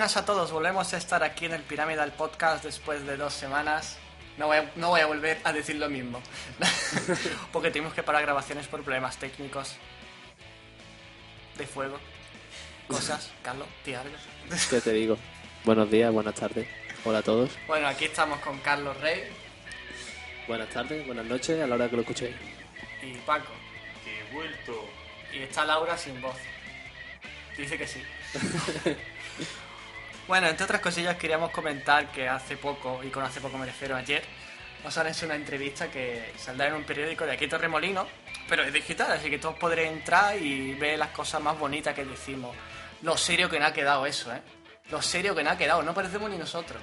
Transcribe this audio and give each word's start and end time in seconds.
buenas 0.00 0.16
a 0.16 0.24
todos, 0.24 0.50
volvemos 0.50 0.94
a 0.94 0.96
estar 0.96 1.22
aquí 1.22 1.44
en 1.44 1.52
el 1.52 1.60
Piramidal 1.60 2.10
Podcast 2.12 2.64
después 2.64 3.04
de 3.04 3.18
dos 3.18 3.34
semanas. 3.34 3.98
No 4.38 4.46
voy, 4.46 4.56
a, 4.56 4.72
no 4.76 4.88
voy 4.88 5.02
a 5.02 5.06
volver 5.06 5.38
a 5.44 5.52
decir 5.52 5.76
lo 5.76 5.90
mismo, 5.90 6.22
porque 7.52 7.70
tuvimos 7.70 7.92
que 7.92 8.02
parar 8.02 8.22
grabaciones 8.22 8.66
por 8.66 8.82
problemas 8.82 9.18
técnicos 9.18 9.76
de 11.58 11.66
fuego, 11.66 11.98
cosas. 12.88 13.30
Carlos, 13.42 13.68
di 13.84 13.92
algo. 13.92 14.16
¿Qué 14.70 14.80
te 14.80 14.90
digo? 14.94 15.18
Buenos 15.66 15.90
días, 15.90 16.10
buenas 16.10 16.34
tardes. 16.34 16.66
Hola 17.04 17.18
a 17.18 17.22
todos. 17.22 17.50
Bueno, 17.66 17.86
aquí 17.86 18.06
estamos 18.06 18.40
con 18.40 18.58
Carlos 18.60 18.98
Rey 19.02 19.30
Buenas 20.48 20.70
tardes, 20.70 21.04
buenas 21.04 21.26
noches, 21.26 21.62
a 21.62 21.66
la 21.66 21.74
hora 21.74 21.90
que 21.90 21.96
lo 21.96 22.02
escuchéis. 22.02 22.36
y 23.02 23.12
Paco. 23.26 23.52
Que 24.02 24.20
he 24.20 24.32
vuelto. 24.32 24.82
Y 25.30 25.40
está 25.40 25.66
Laura 25.66 25.98
sin 25.98 26.22
voz. 26.22 26.38
Dice 27.54 27.76
que 27.76 27.86
sí. 27.86 28.02
bueno, 30.30 30.46
entre 30.46 30.62
otras 30.64 30.80
cosillas 30.80 31.16
queríamos 31.16 31.50
comentar 31.50 32.12
que 32.12 32.28
hace 32.28 32.56
poco, 32.56 33.02
y 33.02 33.08
con 33.08 33.24
hace 33.24 33.40
poco 33.40 33.58
me 33.58 33.66
refiero 33.66 33.96
ayer, 33.96 34.22
nos 34.84 34.96
han 34.96 35.08
hecho 35.08 35.26
una 35.26 35.34
entrevista 35.34 35.90
que 35.90 36.32
saldrá 36.38 36.68
en 36.68 36.74
un 36.74 36.84
periódico 36.84 37.26
de 37.26 37.32
aquí 37.32 37.48
Torremolino, 37.48 38.06
pero 38.48 38.62
es 38.62 38.72
digital, 38.72 39.10
así 39.10 39.28
que 39.28 39.40
todos 39.40 39.56
podréis 39.58 39.90
entrar 39.90 40.36
y 40.40 40.74
ver 40.74 41.00
las 41.00 41.08
cosas 41.10 41.42
más 41.42 41.58
bonitas 41.58 41.96
que 41.96 42.04
decimos. 42.04 42.54
Lo 43.02 43.16
serio 43.16 43.50
que 43.50 43.58
nos 43.58 43.70
ha 43.70 43.72
quedado 43.72 44.06
eso, 44.06 44.32
¿eh? 44.32 44.40
Lo 44.92 45.02
serio 45.02 45.34
que 45.34 45.42
nos 45.42 45.54
ha 45.54 45.58
quedado, 45.58 45.82
no 45.82 45.92
parecemos 45.92 46.30
ni 46.30 46.38
nosotros. 46.38 46.80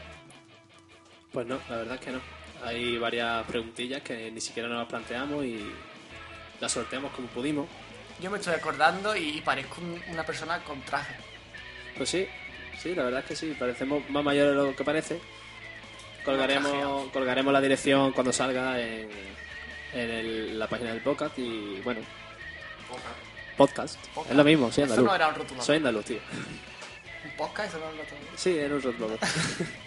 Pues 1.31 1.47
no, 1.47 1.57
la 1.69 1.77
verdad 1.77 1.95
es 1.95 2.01
que 2.01 2.11
no. 2.11 2.19
Hay 2.65 2.97
varias 2.97 3.45
preguntillas 3.45 4.01
que 4.01 4.29
ni 4.29 4.41
siquiera 4.41 4.67
nos 4.67 4.79
las 4.79 4.87
planteamos 4.87 5.45
y 5.45 5.71
las 6.59 6.69
sorteamos 6.71 7.13
como 7.13 7.29
pudimos. 7.29 7.67
Yo 8.19 8.29
me 8.29 8.39
estoy 8.39 8.55
acordando 8.55 9.15
y 9.15 9.39
parezco 9.41 9.79
un- 9.79 10.03
una 10.09 10.25
persona 10.25 10.59
con 10.63 10.81
traje. 10.81 11.15
Pues 11.95 12.09
sí, 12.09 12.27
sí, 12.81 12.95
la 12.95 13.03
verdad 13.03 13.19
es 13.21 13.25
que 13.25 13.35
sí, 13.35 13.55
parecemos 13.57 14.07
más 14.09 14.23
mayores 14.23 14.51
de 14.55 14.63
lo 14.63 14.75
que 14.75 14.83
parece. 14.83 15.19
Colgaremos, 16.25 17.09
colgaremos 17.11 17.53
la 17.53 17.61
dirección 17.61 18.11
cuando 18.11 18.33
salga 18.33 18.79
en, 18.81 19.09
en 19.93 20.09
el- 20.11 20.59
la 20.59 20.67
página 20.67 20.91
del 20.91 21.01
podcast 21.01 21.37
y 21.39 21.79
bueno, 21.83 22.01
podcast. 23.57 23.97
Podcast. 24.13 24.31
Es 24.31 24.37
lo 24.37 24.43
mismo, 24.43 24.71
soy 24.71 24.83
Eso 24.83 24.93
andaluz. 24.93 25.09
no 25.09 25.15
era 25.15 25.27
un 25.29 25.35
rótulo. 25.35 25.61
Soy 25.63 25.77
andaluz, 25.77 26.05
tío. 26.05 26.19
Un 27.25 27.31
podcast, 27.37 27.69
eso 27.69 27.79
no. 27.79 28.37
Sí, 28.37 28.57
era 28.57 28.75
un 28.75 28.81
rótulo. 28.81 29.17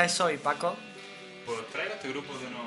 traes 0.00 0.18
hoy, 0.22 0.38
Paco? 0.38 0.74
Pues 1.44 1.58
traigo 1.72 1.92
este 1.92 2.08
grupo 2.08 2.32
de 2.38 2.46
unos 2.46 2.62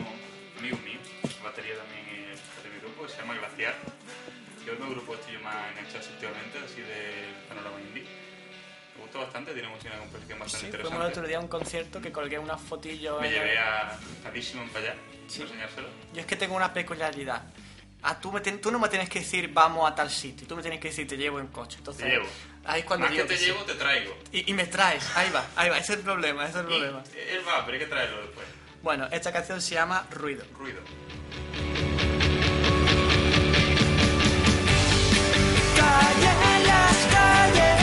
amigos 0.60 0.80
míos. 0.82 1.02
Batería 1.44 1.74
también 1.78 2.30
es 2.32 2.40
de 2.64 2.70
mi 2.70 2.80
grupo, 2.80 3.08
se 3.08 3.18
llama 3.18 3.34
Glaciar. 3.34 3.74
Yo 4.64 4.74
es 4.74 4.80
un 4.80 4.92
grupo 4.92 5.16
estoy 5.16 5.38
más 5.40 5.56
enganchado 5.72 6.06
últimamente, 6.14 6.60
así 6.64 6.82
de 6.82 7.34
panorama 7.50 7.82
indie. 7.82 8.04
Me 8.96 9.02
gustó 9.02 9.18
bastante, 9.22 9.52
tiene 9.54 9.68
música 9.68 9.90
una 9.94 10.00
composición 10.02 10.38
bastante 10.40 10.66
Sí, 10.68 10.72
fuimos 10.74 10.92
el 10.92 10.94
interesante. 10.94 11.20
otro 11.20 11.28
día 11.28 11.38
a 11.38 11.40
un 11.40 11.48
concierto 11.48 12.02
que 12.02 12.12
colgué 12.12 12.38
unas 12.38 12.62
fotillos. 12.62 13.20
Me 13.20 13.32
llevé 13.32 13.58
a, 13.58 13.98
a 14.26 14.32
Digimon 14.32 14.70
para 14.70 14.86
allá, 14.92 14.96
Sí. 15.28 15.40
para 15.40 15.50
enseñárselo. 15.50 15.88
Yo 16.14 16.22
es 16.22 16.28
que 16.28 16.36
tengo 16.36 16.56
una 16.56 16.72
peculiaridad. 16.72 17.42
Ah, 18.06 18.20
tú, 18.20 18.32
me 18.32 18.42
ten- 18.42 18.60
tú 18.60 18.70
no 18.70 18.80
me 18.80 18.90
tienes 18.90 19.10
que 19.10 19.20
decir 19.20 19.50
vamos 19.54 19.90
a 19.90 19.96
tal 19.96 20.10
sitio, 20.10 20.46
tú 20.46 20.56
me 20.58 20.62
tienes 20.62 20.80
que 20.80 20.90
decir 20.90 21.08
te 21.08 21.16
llevo 21.18 21.40
en 21.40 21.48
coche. 21.48 21.78
Entonces, 21.78 22.04
Te 22.04 22.10
llevo. 22.12 22.26
Ahí 22.66 22.82
es 22.82 22.86
cuando 22.86 23.06
Más 23.06 23.12
que 23.12 23.16
digo 23.18 23.28
te 23.28 23.34
que 23.36 23.40
sí. 23.40 23.46
llevo, 23.48 23.64
te 23.64 23.74
traigo. 23.76 24.18
Y, 24.32 24.50
y 24.52 24.54
me 24.54 24.66
traes, 24.66 25.10
ahí 25.16 25.30
va, 25.32 25.46
ahí 25.56 25.70
va, 25.70 25.78
ese 25.78 25.94
es 25.94 26.00
el 26.00 26.04
problema, 26.06 26.44
ese 26.44 26.52
es 26.60 26.66
el 26.66 26.66
Y 26.66 26.68
problema. 26.68 27.04
él 27.32 27.42
va, 27.48 27.66
pero 27.66 27.74
hay 27.78 27.80
que 27.84 27.90
traerlo 27.90 28.22
después. 28.22 28.46
Bueno, 28.82 29.08
esta 29.12 29.32
canción 29.32 29.62
se 29.62 29.76
llama 29.76 30.06
Ruido. 30.12 30.44
Ruido. 30.58 30.82
Calle 35.76 36.66
las 36.66 36.98
calles 37.14 37.83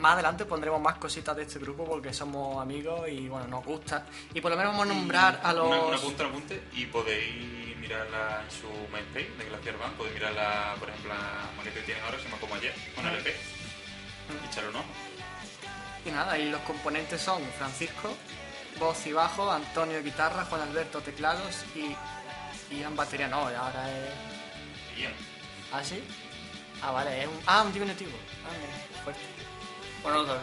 más 0.00 0.14
adelante 0.14 0.44
pondremos 0.44 0.80
más 0.80 0.96
cositas 0.96 1.36
de 1.36 1.42
este 1.42 1.58
grupo 1.58 1.84
porque 1.84 2.12
somos 2.12 2.60
amigos 2.60 3.08
y 3.08 3.28
bueno, 3.28 3.46
nos 3.46 3.64
gusta. 3.64 4.06
Y 4.34 4.40
por 4.40 4.50
lo 4.50 4.56
menos 4.56 4.72
vamos 4.72 4.90
a 4.90 4.94
nombrar 4.94 5.40
a 5.42 5.52
los... 5.52 5.66
Una, 5.66 5.80
una 5.82 5.98
punta, 5.98 6.22
una 6.24 6.32
apunte 6.32 6.62
y 6.72 6.86
podéis 6.86 7.76
mirarla 7.76 8.42
en 8.44 8.50
su 8.50 8.68
MySpace 8.92 9.36
de 9.36 9.44
Glaciar 9.48 9.78
Band. 9.78 9.96
Podéis 9.96 10.14
mirarla, 10.14 10.74
por 10.78 10.88
ejemplo, 10.88 11.14
la 11.14 11.50
maqueta 11.56 11.74
que 11.80 11.82
tienen 11.82 12.04
ahora, 12.04 12.18
se 12.18 12.24
llama 12.24 12.36
Como 12.40 12.54
Ayer, 12.54 12.74
con 12.94 13.06
LP. 13.06 13.30
Y 14.30 14.46
echarle 14.48 14.70
un 14.70 14.76
ojo. 14.76 14.86
Y 16.04 16.10
nada, 16.10 16.38
y 16.38 16.50
los 16.50 16.60
componentes 16.62 17.20
son 17.20 17.42
Francisco, 17.58 18.16
voz 18.78 19.06
y 19.06 19.12
bajo, 19.12 19.50
Antonio 19.50 20.02
guitarra, 20.02 20.44
Juan 20.46 20.62
Alberto 20.62 21.00
teclados 21.00 21.64
y 21.74 21.94
Ian 22.74 22.96
batería. 22.96 23.28
No, 23.28 23.38
ahora 23.38 23.90
es... 23.90 24.96
Bien. 24.96 25.12
¿Ah, 25.72 25.82
sí? 25.84 26.02
Ah, 26.82 26.92
vale, 26.92 27.22
es 27.22 27.26
un... 27.26 27.38
Ah, 27.46 27.62
un 27.62 27.72
diminutivo. 27.72 28.12
Ah, 28.46 28.52
mira, 28.58 29.02
fuerte. 29.04 29.39
Bueno, 30.02 30.20
otra 30.20 30.40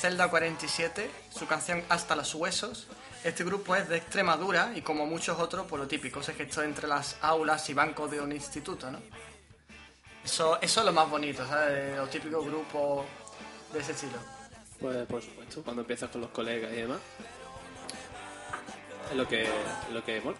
Zelda 0.00 0.28
47, 0.30 1.10
su 1.28 1.46
canción 1.46 1.84
Hasta 1.90 2.16
los 2.16 2.34
Huesos. 2.34 2.86
Este 3.22 3.44
grupo 3.44 3.76
es 3.76 3.86
de 3.86 3.98
Extremadura 3.98 4.72
y 4.74 4.80
como 4.80 5.04
muchos 5.04 5.38
otros, 5.38 5.66
por 5.66 5.78
lo 5.78 5.86
típico, 5.86 6.22
se 6.22 6.32
gestó 6.32 6.62
entre 6.62 6.88
las 6.88 7.18
aulas 7.20 7.68
y 7.68 7.74
bancos 7.74 8.10
de 8.10 8.18
un 8.18 8.32
instituto, 8.32 8.90
¿no? 8.90 8.98
Eso, 10.24 10.58
eso 10.62 10.80
es 10.80 10.86
lo 10.86 10.92
más 10.94 11.10
bonito, 11.10 11.46
¿sabes? 11.46 11.98
Los 11.98 12.08
típicos 12.08 12.46
grupos 12.46 13.04
de 13.74 13.80
ese 13.80 13.92
estilo. 13.92 14.16
Pues 14.80 15.06
por 15.06 15.20
supuesto, 15.20 15.62
cuando 15.62 15.82
empiezas 15.82 16.08
con 16.08 16.22
los 16.22 16.30
colegas 16.30 16.72
y 16.72 16.76
demás. 16.76 17.00
Es 19.10 19.16
lo 19.16 19.28
que, 19.28 19.42
es 19.42 19.92
lo 19.92 20.02
que 20.02 20.18
mola. 20.22 20.38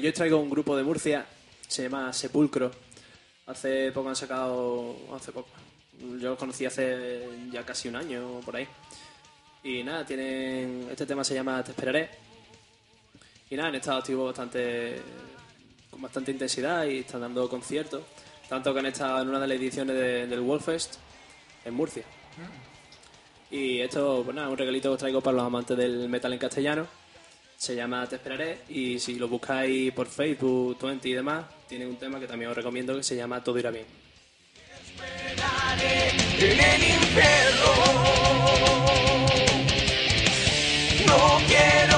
Yo 0.00 0.12
traigo 0.12 0.38
un 0.38 0.50
grupo 0.50 0.76
de 0.76 0.82
Murcia, 0.82 1.26
se 1.66 1.84
llama 1.84 2.12
Sepulcro. 2.12 2.70
Hace 3.46 3.90
poco 3.92 4.08
han 4.08 4.16
sacado, 4.16 4.96
hace 5.14 5.32
poco, 5.32 5.48
yo 5.98 6.30
los 6.30 6.38
conocí 6.38 6.64
hace 6.66 7.28
ya 7.50 7.64
casi 7.64 7.88
un 7.88 7.96
año 7.96 8.38
o 8.38 8.40
por 8.40 8.56
ahí. 8.56 8.66
Y 9.64 9.82
nada, 9.82 10.06
tienen, 10.06 10.88
este 10.90 11.04
tema 11.06 11.24
se 11.24 11.34
llama 11.34 11.62
Te 11.64 11.72
esperaré. 11.72 12.08
Y 13.50 13.56
nada, 13.56 13.68
han 13.68 13.74
estado 13.74 13.98
activos 13.98 14.26
bastante, 14.26 15.02
con 15.90 16.00
bastante 16.00 16.30
intensidad 16.30 16.84
y 16.86 16.98
están 16.98 17.20
dando 17.22 17.48
conciertos. 17.48 18.02
Tanto 18.48 18.72
que 18.72 18.78
han 18.80 18.86
estado 18.86 19.22
en 19.22 19.28
una 19.28 19.40
de 19.40 19.46
las 19.48 19.56
ediciones 19.58 19.96
de- 19.96 20.26
del 20.26 20.40
Wolfest 20.40 20.96
en 21.64 21.74
Murcia. 21.74 22.04
Y 23.50 23.80
esto, 23.80 24.22
pues 24.24 24.34
nada, 24.34 24.48
un 24.48 24.56
regalito 24.56 24.88
que 24.90 24.92
os 24.94 24.98
traigo 24.98 25.20
para 25.20 25.36
los 25.36 25.46
amantes 25.46 25.76
del 25.76 26.08
metal 26.08 26.32
en 26.32 26.38
castellano. 26.38 26.86
Se 27.60 27.76
llama 27.76 28.06
Te 28.08 28.16
esperaré 28.16 28.60
y 28.70 28.98
si 28.98 29.16
lo 29.16 29.28
buscáis 29.28 29.92
por 29.92 30.06
Facebook, 30.06 30.78
Twenty 30.78 31.10
y 31.10 31.12
demás, 31.12 31.44
tiene 31.68 31.86
un 31.86 31.96
tema 31.96 32.18
que 32.18 32.26
también 32.26 32.50
os 32.50 32.56
recomiendo 32.56 32.96
que 32.96 33.02
se 33.02 33.14
llama 33.14 33.44
Todo 33.44 33.58
irá 33.58 33.70
bien. 33.70 33.84
en 36.38 36.58
el 36.58 36.82
infierno. 36.82 37.66
No 41.06 41.38
quiero 41.46 41.89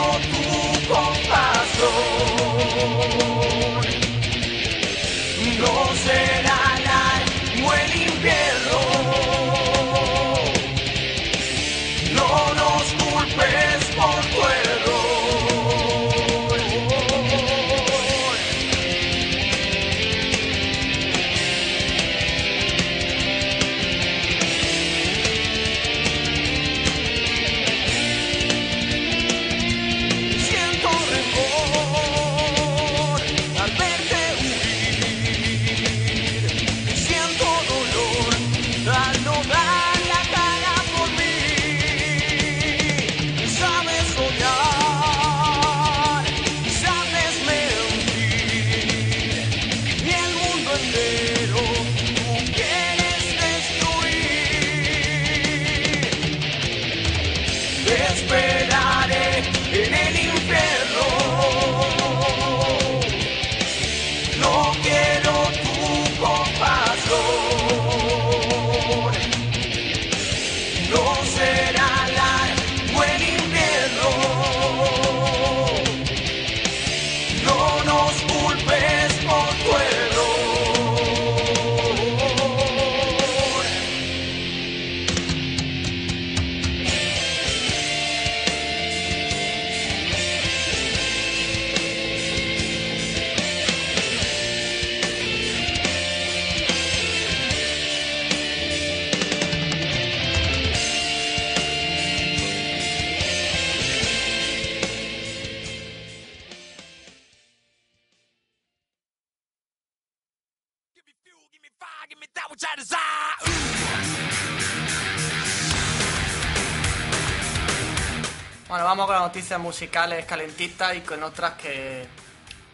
musicales 119.72 120.26
calentitas 120.26 120.94
y 120.94 121.00
con 121.00 121.22
otras 121.22 121.54
que, 121.54 122.06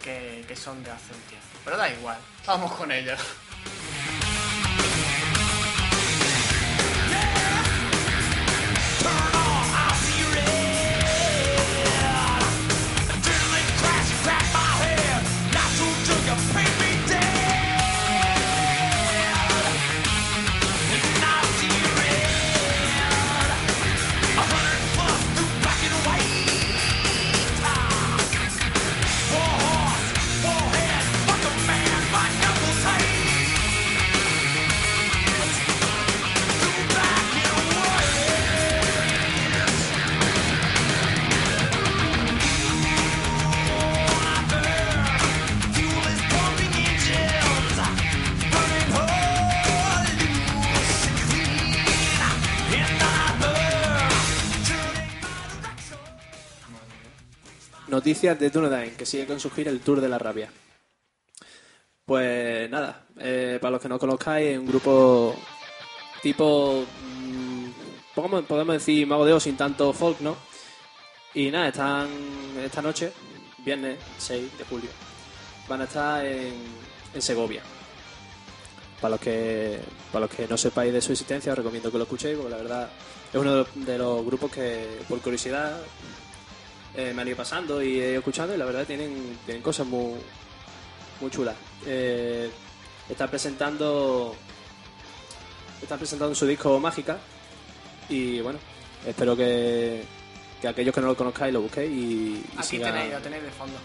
que, 0.02 0.45
que 0.49 0.57
son 0.57 0.83
de 0.83 0.90
hace 0.90 1.14
un 1.14 1.21
tiempo. 1.21 1.47
Pero 1.64 1.76
da 1.76 1.88
igual, 1.88 2.19
vamos 2.45 2.73
con 2.73 2.90
ellas. 2.90 3.21
Noticias 58.09 58.38
de 58.38 58.49
Dunedain, 58.49 58.97
que 58.97 59.05
sigue 59.05 59.27
con 59.27 59.38
su 59.38 59.50
gira 59.50 59.71
el 59.71 59.81
Tour 59.81 60.00
de 60.00 60.09
la 60.09 60.19
Rabia. 60.19 60.50
Pues 62.07 62.71
nada, 62.71 63.05
eh, 63.19 63.59
para 63.61 63.73
los 63.73 63.83
que 63.83 63.88
no 63.91 63.99
conozcáis, 63.99 64.49
es 64.49 64.59
un 64.59 64.67
grupo 64.67 65.37
tipo, 66.23 66.87
mm, 67.03 67.67
podemos, 68.15 68.69
decir 68.69 69.07
Mago 69.07 69.27
de 69.27 69.35
Oz 69.35 69.43
sin 69.43 69.59
tanto 69.59 69.93
folk, 69.93 70.21
¿no? 70.21 70.38
Y 71.35 71.50
nada, 71.50 71.69
están 71.69 72.09
esta 72.65 72.81
noche, 72.81 73.12
viernes 73.59 73.99
6 74.17 74.57
de 74.57 74.65
julio, 74.65 74.88
van 75.69 75.83
a 75.83 75.85
estar 75.85 76.25
en, 76.25 76.55
en 77.12 77.21
Segovia. 77.21 77.61
Para 79.03 79.11
los 79.11 79.21
que 79.21 79.81
para 80.11 80.25
los 80.25 80.35
que 80.35 80.49
no 80.49 80.57
sepáis 80.57 80.95
de 80.95 81.03
su 81.03 81.12
existencia, 81.12 81.53
os 81.53 81.59
recomiendo 81.59 81.93
que 81.93 81.99
lo 81.99 82.05
escuchéis, 82.05 82.38
porque 82.38 82.53
la 82.53 82.57
verdad 82.57 82.91
es 83.31 83.38
uno 83.38 83.50
de 83.50 83.59
los, 83.59 83.87
de 83.87 83.99
los 83.99 84.25
grupos 84.25 84.50
que, 84.50 85.03
por 85.07 85.21
curiosidad, 85.21 85.79
eh, 86.95 87.12
me 87.14 87.23
han 87.23 87.28
ido 87.28 87.37
pasando 87.37 87.83
y 87.83 88.00
he 88.00 88.11
ido 88.11 88.18
escuchando 88.18 88.54
y 88.54 88.59
la 88.59 88.64
verdad 88.64 88.85
tienen, 88.87 89.38
tienen 89.45 89.62
cosas 89.62 89.87
muy, 89.87 90.14
muy 91.21 91.30
chulas. 91.30 91.54
Eh, 91.87 92.50
está 93.09 93.26
presentando 93.28 94.35
está 95.83 95.97
presentando 95.97 96.35
su 96.35 96.47
disco 96.47 96.78
Mágica 96.80 97.18
y 98.09 98.40
bueno, 98.40 98.59
espero 99.07 99.37
que, 99.37 100.02
que 100.61 100.68
aquellos 100.68 100.95
que 100.95 101.00
no 101.00 101.07
lo 101.09 101.16
conozcáis 101.16 101.52
lo 101.52 101.61
busquéis 101.62 101.90
y, 101.90 101.95
y 101.95 102.45
Aquí 102.57 102.66
sigan, 102.68 102.92
tenéis, 102.92 103.12
lo 103.12 103.21
tenéis 103.21 103.42
de 103.45 103.50
fondo. 103.50 103.76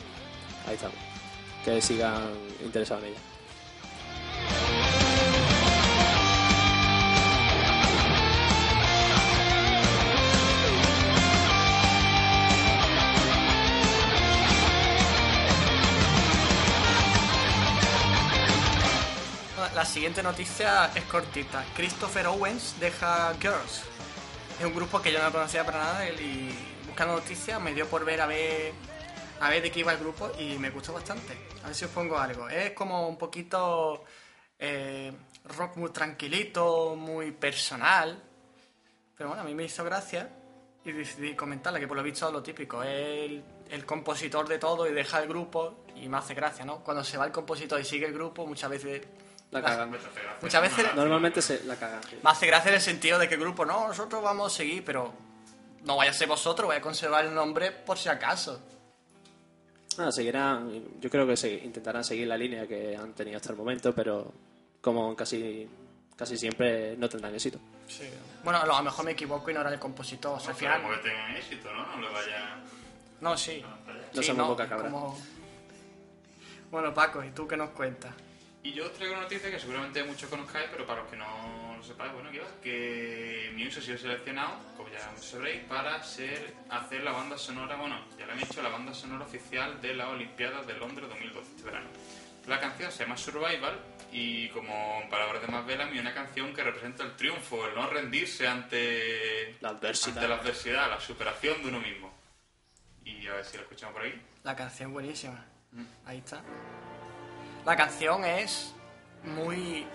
ahí 0.67 0.75
estamos, 0.75 0.97
que 1.63 1.81
sigan 1.81 2.23
interesados 2.63 3.03
en 3.03 3.09
ella. 3.11 3.19
La 19.83 19.89
siguiente 19.89 20.23
noticia 20.23 20.91
es 20.95 21.03
cortita. 21.03 21.61
Christopher 21.75 22.27
Owens 22.27 22.79
deja 22.79 23.33
Girls. 23.33 23.83
Es 24.57 24.65
un 24.65 24.73
grupo 24.73 25.01
que 25.01 25.11
yo 25.11 25.21
no 25.21 25.29
conocía 25.29 25.65
para 25.65 25.79
nada 25.79 26.09
y 26.09 26.57
buscando 26.87 27.15
noticias 27.15 27.59
me 27.59 27.73
dio 27.73 27.85
por 27.87 28.05
ver 28.05 28.21
a 28.21 28.25
ver 28.25 28.71
a 29.41 29.49
ver 29.49 29.61
de 29.61 29.69
qué 29.69 29.81
iba 29.81 29.91
el 29.91 29.99
grupo 29.99 30.31
y 30.39 30.57
me 30.57 30.69
gustó 30.69 30.93
bastante. 30.93 31.37
A 31.63 31.67
ver 31.67 31.75
si 31.75 31.83
os 31.83 31.91
pongo 31.91 32.17
algo. 32.17 32.47
Es 32.47 32.71
como 32.71 33.09
un 33.09 33.17
poquito 33.17 34.05
eh, 34.57 35.11
rock 35.57 35.75
muy 35.75 35.89
tranquilito, 35.89 36.95
muy 36.95 37.31
personal. 37.33 38.23
Pero 39.17 39.31
bueno, 39.31 39.43
a 39.43 39.45
mí 39.45 39.53
me 39.53 39.65
hizo 39.65 39.83
gracia 39.83 40.29
y 40.85 40.93
decidí 40.93 41.35
comentarla, 41.35 41.81
que 41.81 41.89
por 41.89 41.97
lo 41.97 42.03
visto 42.03 42.25
es 42.25 42.31
lo 42.31 42.41
típico. 42.41 42.81
Es 42.83 42.89
el, 43.29 43.43
el 43.69 43.85
compositor 43.85 44.47
de 44.47 44.59
todo 44.59 44.87
y 44.87 44.93
deja 44.93 45.21
el 45.21 45.27
grupo 45.27 45.83
y 45.93 46.07
me 46.07 46.19
hace 46.19 46.33
gracia, 46.33 46.63
¿no? 46.63 46.85
Cuando 46.85 47.03
se 47.03 47.17
va 47.17 47.25
el 47.25 47.33
compositor 47.33 47.81
y 47.81 47.83
sigue 47.83 48.05
el 48.05 48.13
grupo, 48.13 48.47
muchas 48.47 48.69
veces... 48.69 49.01
La 49.53 49.61
cagan. 49.61 49.95
Muchas 50.41 50.61
veces 50.61 50.85
Normalmente 50.95 51.41
se 51.41 51.63
la 51.63 51.75
cagan. 51.75 52.01
sí. 52.09 52.17
me 52.23 52.29
hace 52.29 52.47
gracia 52.47 52.69
en 52.69 52.75
el 52.75 52.81
sentido 52.81 53.19
de 53.19 53.27
que 53.29 53.35
el 53.35 53.41
grupo, 53.41 53.65
no, 53.65 53.87
nosotros 53.87 54.21
vamos 54.21 54.53
a 54.53 54.57
seguir, 54.57 54.83
pero 54.83 55.13
no 55.83 55.95
vaya 55.97 56.11
a 56.11 56.13
ser 56.13 56.27
vosotros, 56.27 56.67
voy 56.67 56.75
a 56.75 56.81
conservar 56.81 57.25
el 57.25 57.33
nombre 57.33 57.71
por 57.71 57.97
si 57.97 58.09
acaso. 58.09 58.59
Nada, 59.97 60.11
seguirán, 60.11 60.99
yo 60.99 61.09
creo 61.09 61.27
que 61.27 61.37
se, 61.37 61.53
intentarán 61.53 62.03
seguir 62.03 62.27
la 62.27 62.35
línea 62.37 62.67
que 62.67 62.97
han 62.97 63.13
tenido 63.13 63.37
hasta 63.37 63.51
el 63.51 63.57
momento, 63.57 63.93
pero 63.93 64.33
como 64.81 65.15
casi 65.15 65.69
casi 66.15 66.37
siempre 66.37 66.95
no 66.97 67.09
tendrán 67.09 67.33
éxito. 67.33 67.59
Bueno, 68.43 68.59
a 68.59 68.65
lo 68.65 68.83
mejor 68.83 69.05
me 69.05 69.11
equivoco 69.11 69.49
y 69.49 69.53
no 69.53 69.61
era 69.61 69.71
el 69.71 69.79
compositor. 69.79 70.37
O 70.37 70.39
sea, 70.39 70.51
al 70.51 70.55
final... 70.55 70.75
Esperemos 70.77 71.01
que 71.03 71.09
tengan 71.09 71.35
éxito, 71.35 71.73
¿no? 71.73 71.95
No 71.95 72.01
le 72.01 72.13
vaya... 72.13 72.55
No, 73.21 73.37
sí. 73.37 73.63
No 74.13 74.21
Sí, 74.21 74.27
somos 74.27 74.47
boca 74.47 74.63
es 74.63 74.69
cabra. 74.69 74.89
como- 74.89 75.17
Bueno, 76.71 76.93
Paco, 76.93 77.23
¿y 77.23 77.31
tú 77.31 77.47
qué 77.47 77.57
nos 77.57 77.69
cuentas? 77.71 78.13
Y 78.63 78.71
yo 78.71 78.85
os 78.85 78.93
traigo 78.93 79.13
una 79.13 79.23
noticia 79.23 79.51
que 79.51 79.59
seguramente 79.59 80.01
muchos 80.05 80.29
conozcáis, 80.29 80.69
pero 80.71 80.85
para 80.85 81.01
los 81.01 81.11
que 81.11 81.17
no 81.17 81.75
lo 81.77 81.83
sepáis, 81.83 82.13
bueno, 82.13 82.31
que, 82.31 82.39
va, 82.39 82.47
que 82.61 83.51
Muse 83.57 83.79
ha 83.79 83.81
sido 83.81 83.97
seleccionado, 83.97 84.57
como 84.77 84.89
ya 84.89 85.05
muchos 85.11 85.25
sabréis, 85.25 85.63
para 85.65 86.01
ser, 86.01 86.53
hacer 86.69 87.03
la 87.03 87.11
banda 87.11 87.37
sonora, 87.37 87.75
bueno, 87.75 87.99
ya 88.17 88.25
le 88.25 88.31
han 88.31 88.39
hecho 88.39 88.61
la 88.61 88.69
banda 88.69 88.93
sonora 88.93 89.25
oficial 89.25 89.81
de 89.81 89.93
las 89.95 90.07
Olimpiadas 90.07 90.65
de 90.65 90.75
Londres 90.75 91.09
2012, 91.09 91.49
este 91.49 91.63
verano. 91.63 91.89
La 92.47 92.59
canción 92.59 92.89
se 92.91 93.03
llama 93.03 93.17
Survival 93.17 93.77
y 94.13 94.47
como 94.49 95.01
en 95.03 95.09
palabras 95.09 95.41
de 95.41 95.47
Matt 95.49 95.65
Bellamy, 95.65 95.99
una 95.99 96.13
canción 96.13 96.53
que 96.53 96.63
representa 96.63 97.03
el 97.03 97.15
triunfo, 97.17 97.67
el 97.67 97.75
no 97.75 97.89
rendirse 97.89 98.47
ante 98.47 99.57
La 99.59 99.69
adversidad. 99.69 100.17
ante 100.17 100.27
la 100.29 100.35
adversidad, 100.35 100.89
la 100.89 100.99
superación 101.01 101.61
de 101.63 101.67
uno 101.69 101.79
mismo. 101.81 102.13
Y 103.03 103.27
a 103.27 103.33
ver 103.33 103.45
si 103.45 103.57
lo 103.57 103.63
escuchamos 103.63 103.93
por 103.93 104.03
ahí. 104.03 104.21
La 104.43 104.55
canción 104.55 104.93
buenísima. 104.93 105.45
Ahí 106.05 106.19
está. 106.19 106.41
La 107.65 107.75
canción 107.75 108.25
es 108.25 108.73
muy 109.23 109.85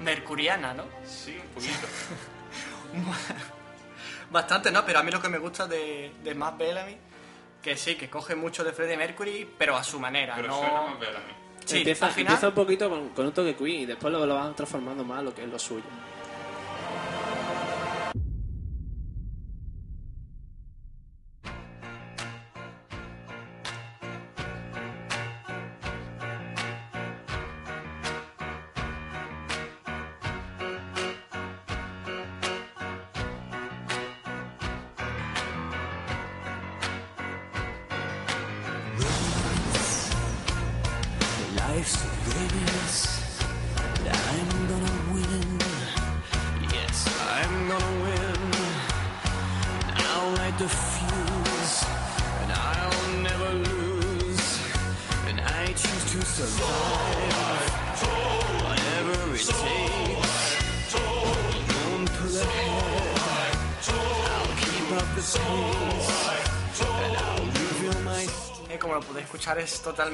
mercuriana, 0.00 0.74
¿no? 0.74 0.84
Sí, 1.04 1.36
un 1.36 1.48
poquito. 1.48 1.86
Bastante, 4.30 4.70
¿no? 4.70 4.84
Pero 4.84 4.98
a 4.98 5.02
mí 5.02 5.10
lo 5.10 5.20
que 5.20 5.28
me 5.28 5.38
gusta 5.38 5.66
de, 5.66 6.12
de 6.22 6.34
Matt 6.34 6.58
Bellamy, 6.58 6.96
que 7.62 7.76
sí, 7.76 7.96
que 7.96 8.08
coge 8.10 8.34
mucho 8.34 8.64
de 8.64 8.72
Freddie 8.72 8.96
Mercury, 8.96 9.48
pero 9.58 9.76
a 9.76 9.84
su 9.84 9.98
manera, 9.98 10.34
Pero 10.36 10.48
no... 10.48 10.58
suena 10.58 10.82
Matt 10.82 11.00
Bellamy. 11.00 11.32
Sí, 11.64 11.78
empieza, 11.78 12.06
al 12.06 12.12
final... 12.12 12.32
empieza 12.32 12.48
un 12.48 12.54
poquito 12.54 12.88
con, 12.88 13.08
con 13.10 13.26
un 13.26 13.32
toque 13.32 13.54
Queen 13.54 13.80
y 13.82 13.86
después 13.86 14.12
lo, 14.12 14.24
lo 14.24 14.34
van 14.34 14.54
transformando 14.54 15.04
más 15.04 15.18
a 15.18 15.22
lo 15.22 15.34
que 15.34 15.42
es 15.42 15.48
lo 15.48 15.58
suyo. 15.58 15.84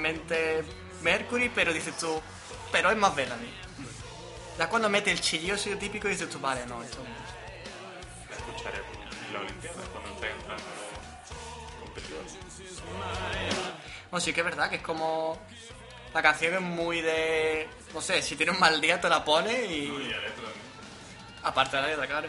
Totalmente 0.05 0.65
Mercury, 1.03 1.51
pero 1.55 1.73
dices 1.73 1.97
tú, 1.99 2.21
pero 2.71 2.91
es 2.91 2.97
más 2.97 3.15
Bellamy. 3.15 3.49
Ya 4.59 4.69
cuando 4.69 4.89
mete 4.89 5.11
el 5.11 5.21
chillido 5.21 5.57
suyo 5.57 5.79
típico 5.79 6.09
dices 6.09 6.29
tú, 6.29 6.39
vale, 6.39 6.65
no, 6.67 6.83
esto... 6.83 6.99
La 8.31 8.37
escucharé 8.37 8.79
la 9.33 9.41
Olimpiada 9.41 9.83
cuando 9.93 10.15
esté 10.15 10.31
entrando 10.31 10.63
competidores. 11.85 12.33
No, 14.13 14.21
sí 14.21 14.33
que 14.33 14.41
es 14.41 14.45
verdad 14.45 14.71
que 14.71 14.77
es 14.77 14.83
como... 14.83 15.39
La 16.13 16.23
canción 16.23 16.55
es 16.55 16.61
muy 16.61 17.01
de... 17.01 17.69
No 17.93 18.01
sé, 18.01 18.23
si 18.23 18.37
tienes 18.37 18.55
un 18.55 18.61
mal 18.61 18.81
día 18.81 19.01
te 19.01 19.09
la 19.09 19.25
pones 19.25 19.69
No, 19.69 19.75
y 19.75 19.75
y... 19.75 20.09
la 20.09 20.19
letra. 20.19 20.45
Aparte 21.43 21.77
de 21.77 21.83
la 21.83 21.89
letra, 21.89 22.07
claro. 22.07 22.29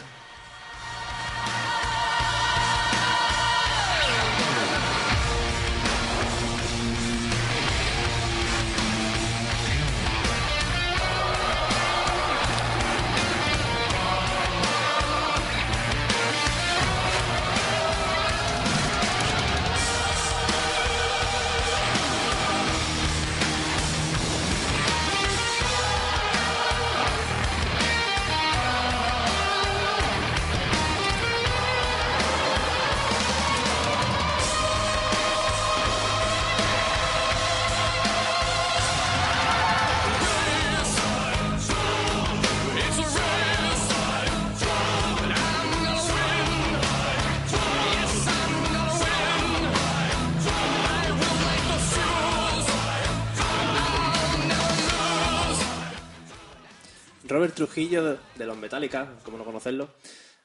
Trujillo 57.75 58.17
de, 58.37 58.45
los 58.45 58.55
Metallica, 58.57 59.05
como 59.21 59.37
no 59.37 59.43
conocerlo, 59.43 59.89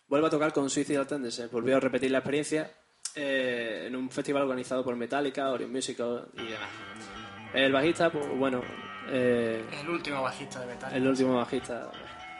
vuelve 0.08 0.26
a 0.26 0.30
tocar 0.30 0.52
con 0.52 0.68
Suicidal 0.68 1.06
Tendencies. 1.06 1.48
Volvió 1.48 1.76
a 1.76 1.80
repetir 1.80 2.10
la 2.10 2.18
experiencia 2.18 2.72
eh, 3.14 3.84
en 3.86 3.94
un 3.94 4.10
festival 4.10 4.42
organizado 4.42 4.82
por 4.82 4.96
Metallica, 4.96 5.48
Orion 5.48 5.70
Music 5.70 5.96
y 6.00 6.42
demás. 6.48 6.68
El 7.54 7.72
bajista, 7.72 8.10
pues 8.10 8.26
bueno, 8.36 8.60
eh, 9.10 9.64
El 9.80 9.90
último 9.90 10.22
bajista 10.22 10.58
de 10.58 10.66
Metallica. 10.66 10.96
el 10.96 11.06
último 11.06 11.36
bajista, 11.36 11.92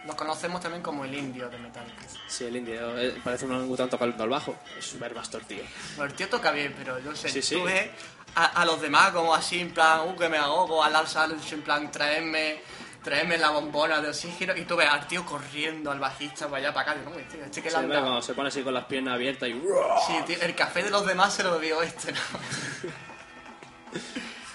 Lo 0.09 0.16
conocemos 0.16 0.61
también 0.61 0.83
como 0.83 1.05
el 1.05 1.14
indio 1.14 1.48
de 1.48 1.59
Metallica. 1.59 2.03
sí, 2.26 2.46
el 2.46 2.57
indio, 2.57 2.98
eh, 2.98 3.14
parece 3.22 3.44
un 3.44 3.53
orangután 3.53 3.88
tocando 3.88 4.24
al 4.24 4.29
bajo. 4.29 4.57
Es 4.76 4.87
súper 4.87 5.14
bastor, 5.14 5.44
tío. 5.44 5.62
Bueno, 5.94 6.11
el 6.11 6.16
tío 6.16 6.29
toca 6.29 6.50
bien, 6.50 6.74
pero 6.76 6.98
yo 6.98 7.14
sé, 7.14 7.29
Sí, 7.29 7.40
sí. 7.40 7.55
tú 7.55 7.62
ves 7.62 7.90
a, 8.35 8.61
a 8.61 8.64
los 8.64 8.81
demás 8.81 9.12
como 9.12 9.33
así 9.37 9.61
en 9.61 9.72
plan, 9.72 10.00
uh, 10.09 10.16
que 10.16 10.29
me 10.29 10.37
ahogo, 10.38 10.83
a 10.83 10.90
Lars 10.90 11.14
Ulrich 11.14 11.53
en 11.53 11.62
plan, 11.62 11.92
traerme, 11.92 12.61
traerme 13.02 13.38
la 13.38 13.50
bombona 13.50 14.00
de 14.00 14.08
oxígeno 14.10 14.54
y 14.56 14.64
tú 14.64 14.76
ves 14.76 14.88
al 14.88 15.06
tío 15.06 15.24
corriendo, 15.24 15.90
al 15.90 15.98
bajista 16.00 16.46
para 16.46 16.58
allá, 16.58 16.74
para 16.74 16.92
acá. 16.92 17.00
Digo, 17.00 17.12
"Uy, 17.16 17.22
tío, 17.24 17.44
este 17.44 17.62
que 17.62 17.68
le 17.68 17.70
Sí, 17.70 17.76
han 17.76 17.88
ve 17.88 17.94
dado". 17.94 18.06
cuando 18.06 18.22
se 18.22 18.34
pone 18.34 18.48
así 18.48 18.62
con 18.62 18.74
las 18.74 18.84
piernas 18.84 19.14
abiertas 19.14 19.48
y... 19.48 19.52
Sí, 19.52 20.14
tío, 20.26 20.36
el 20.42 20.54
café 20.54 20.82
de 20.82 20.90
los 20.90 21.06
demás 21.06 21.32
se 21.34 21.42
lo 21.42 21.52
bebió 21.58 21.82
este, 21.82 22.12
¿no? 22.12 22.18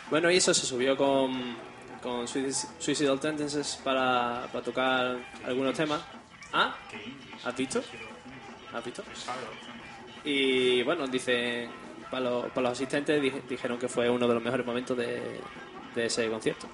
Bueno, 0.10 0.29
y 0.29 0.38
eso 0.38 0.53
se 0.53 0.65
subió 0.65 0.95
con, 0.95 1.58
con 2.01 2.27
Suici- 2.27 2.67
Suicidal 2.79 3.19
Tendencies 3.19 3.79
para, 3.84 4.47
para 4.51 4.63
tocar 4.63 5.17
algunos 5.45 5.73
temas. 5.75 6.01
¿Ah? 6.53 6.75
¿Has 7.43 7.55
visto? 7.58 7.84
¿Has 8.73 8.86
visto? 8.86 9.03
Y 10.23 10.84
bueno, 10.84 11.08
dice, 11.08 11.67
para 12.12 12.21
los, 12.29 12.45
para 12.49 12.62
los 12.69 12.71
asistentes 12.73 13.19
dije- 13.21 13.41
dijeron 13.49 13.77
que 13.79 13.88
fue 13.89 14.10
uno 14.10 14.27
de 14.27 14.36
los 14.36 14.43
mejores 14.43 14.65
momentos 14.65 14.95
de, 14.95 15.41
de 15.95 16.05
ese 16.05 16.29
concierto. 16.29 16.67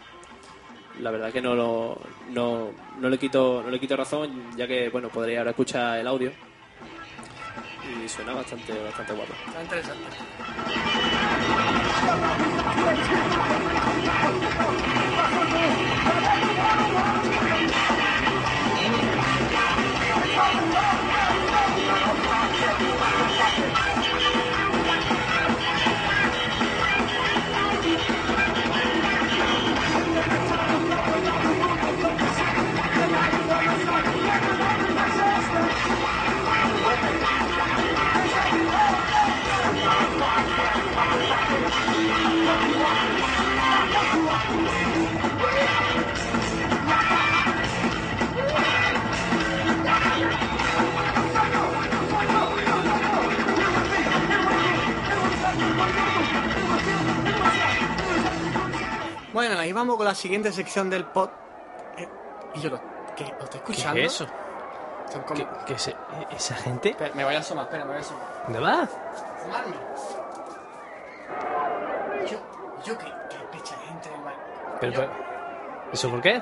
La 1.00 1.12
verdad 1.12 1.32
que 1.32 1.42
no, 1.42 1.56
lo, 1.56 1.98
no, 2.30 2.72
no, 3.00 3.10
le 3.10 3.18
quito, 3.18 3.62
no 3.64 3.72
le 3.72 3.80
quito 3.80 3.96
razón, 3.96 4.56
ya 4.56 4.68
que 4.68 4.90
bueno 4.90 5.10
podría 5.10 5.40
ahora 5.40 5.52
escuchar 5.52 6.00
el 6.00 6.08
audio. 6.08 6.32
Y 8.04 8.08
suena 8.08 8.34
bastante, 8.34 8.74
bastante 8.84 9.14
guapo. 9.14 9.34
Está 9.48 9.64
interesante. 9.64 10.06
Bueno, 59.34 59.58
ahí 59.60 59.72
vamos 59.72 59.96
con 59.98 60.06
la 60.06 60.16
siguiente 60.16 60.52
sección 60.52 60.90
del 60.90 61.06
pod. 61.06 61.30
Eh, 61.98 62.08
y 62.56 62.62
yo 62.62 62.70
lo. 62.70 62.80
¿Qué? 63.16 63.24
¿Lo 63.26 63.44
estoy 63.46 63.50
¿Qué 63.50 63.58
escuchando? 63.72 64.00
es 64.02 64.14
eso? 64.14 64.28
Son 65.12 65.22
como- 65.24 65.40
¿Qué, 65.40 65.48
qué 65.68 65.74
es 65.74 65.88
e- 65.90 65.96
esa 66.32 66.56
gente? 66.56 66.90
Espera, 66.92 67.12
me 67.16 67.24
voy 67.26 67.36
a 67.36 67.40
asomar, 67.40 67.66
espera, 67.66 67.84
me 67.86 67.92
voy 67.92 67.98
a 67.98 68.02
asomar. 68.02 68.24
¿Dónde 68.44 68.60
va? 68.60 68.82
Asomarme. 68.84 69.76
Yo, 72.30 72.38
yo 72.86 72.98
que, 72.98 73.06
que 73.06 73.38
pecha 73.52 73.76
gente 73.88 74.10
en 74.10 74.16
el 74.16 74.22
bar. 74.22 74.36
Pero, 74.80 74.92
Yo- 74.94 75.00
pero, 75.02 75.12
¿Eso 75.94 76.10
por 76.10 76.22
qué? 76.22 76.42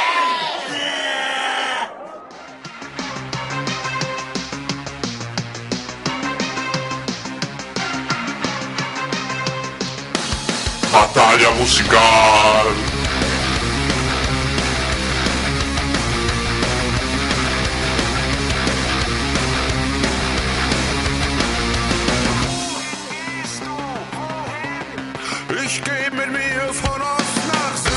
nach 27.48 27.78
Süd. 27.78 27.94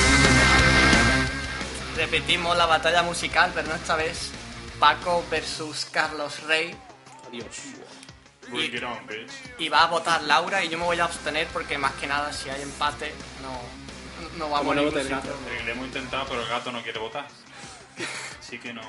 Repetimos 1.96 2.57
la 2.57 2.66
batalla 2.66 3.02
musical, 3.02 3.52
pero 3.55 3.68
no 3.68 3.74
esta 3.74 3.96
vez 3.96 4.31
Paco 4.78 5.24
versus 5.31 5.87
Carlos 5.90 6.42
Rey. 6.46 6.74
Adiós. 7.28 8.01
Bring 8.52 8.74
it 8.74 8.82
on, 8.82 9.06
bitch. 9.06 9.30
Y 9.58 9.68
va 9.68 9.84
a 9.84 9.86
votar 9.86 10.22
Laura 10.22 10.62
y 10.62 10.68
yo 10.68 10.78
me 10.78 10.84
voy 10.84 11.00
a 11.00 11.04
abstener 11.04 11.46
porque 11.48 11.78
más 11.78 11.92
que 11.92 12.06
nada 12.06 12.32
si 12.32 12.50
hay 12.50 12.62
empate 12.62 13.12
no, 13.42 13.58
no 14.38 14.50
vamos 14.50 14.76
a 14.76 14.80
vote 14.82 15.00
el 15.00 15.08
gato. 15.08 15.34
Le 15.64 15.72
hemos 15.72 15.86
intentado, 15.86 16.26
pero 16.28 16.42
el 16.42 16.48
gato 16.48 16.70
no 16.70 16.82
quiere 16.82 16.98
votar. 16.98 17.26
Así 18.40 18.58
que 18.58 18.72
no. 18.72 18.82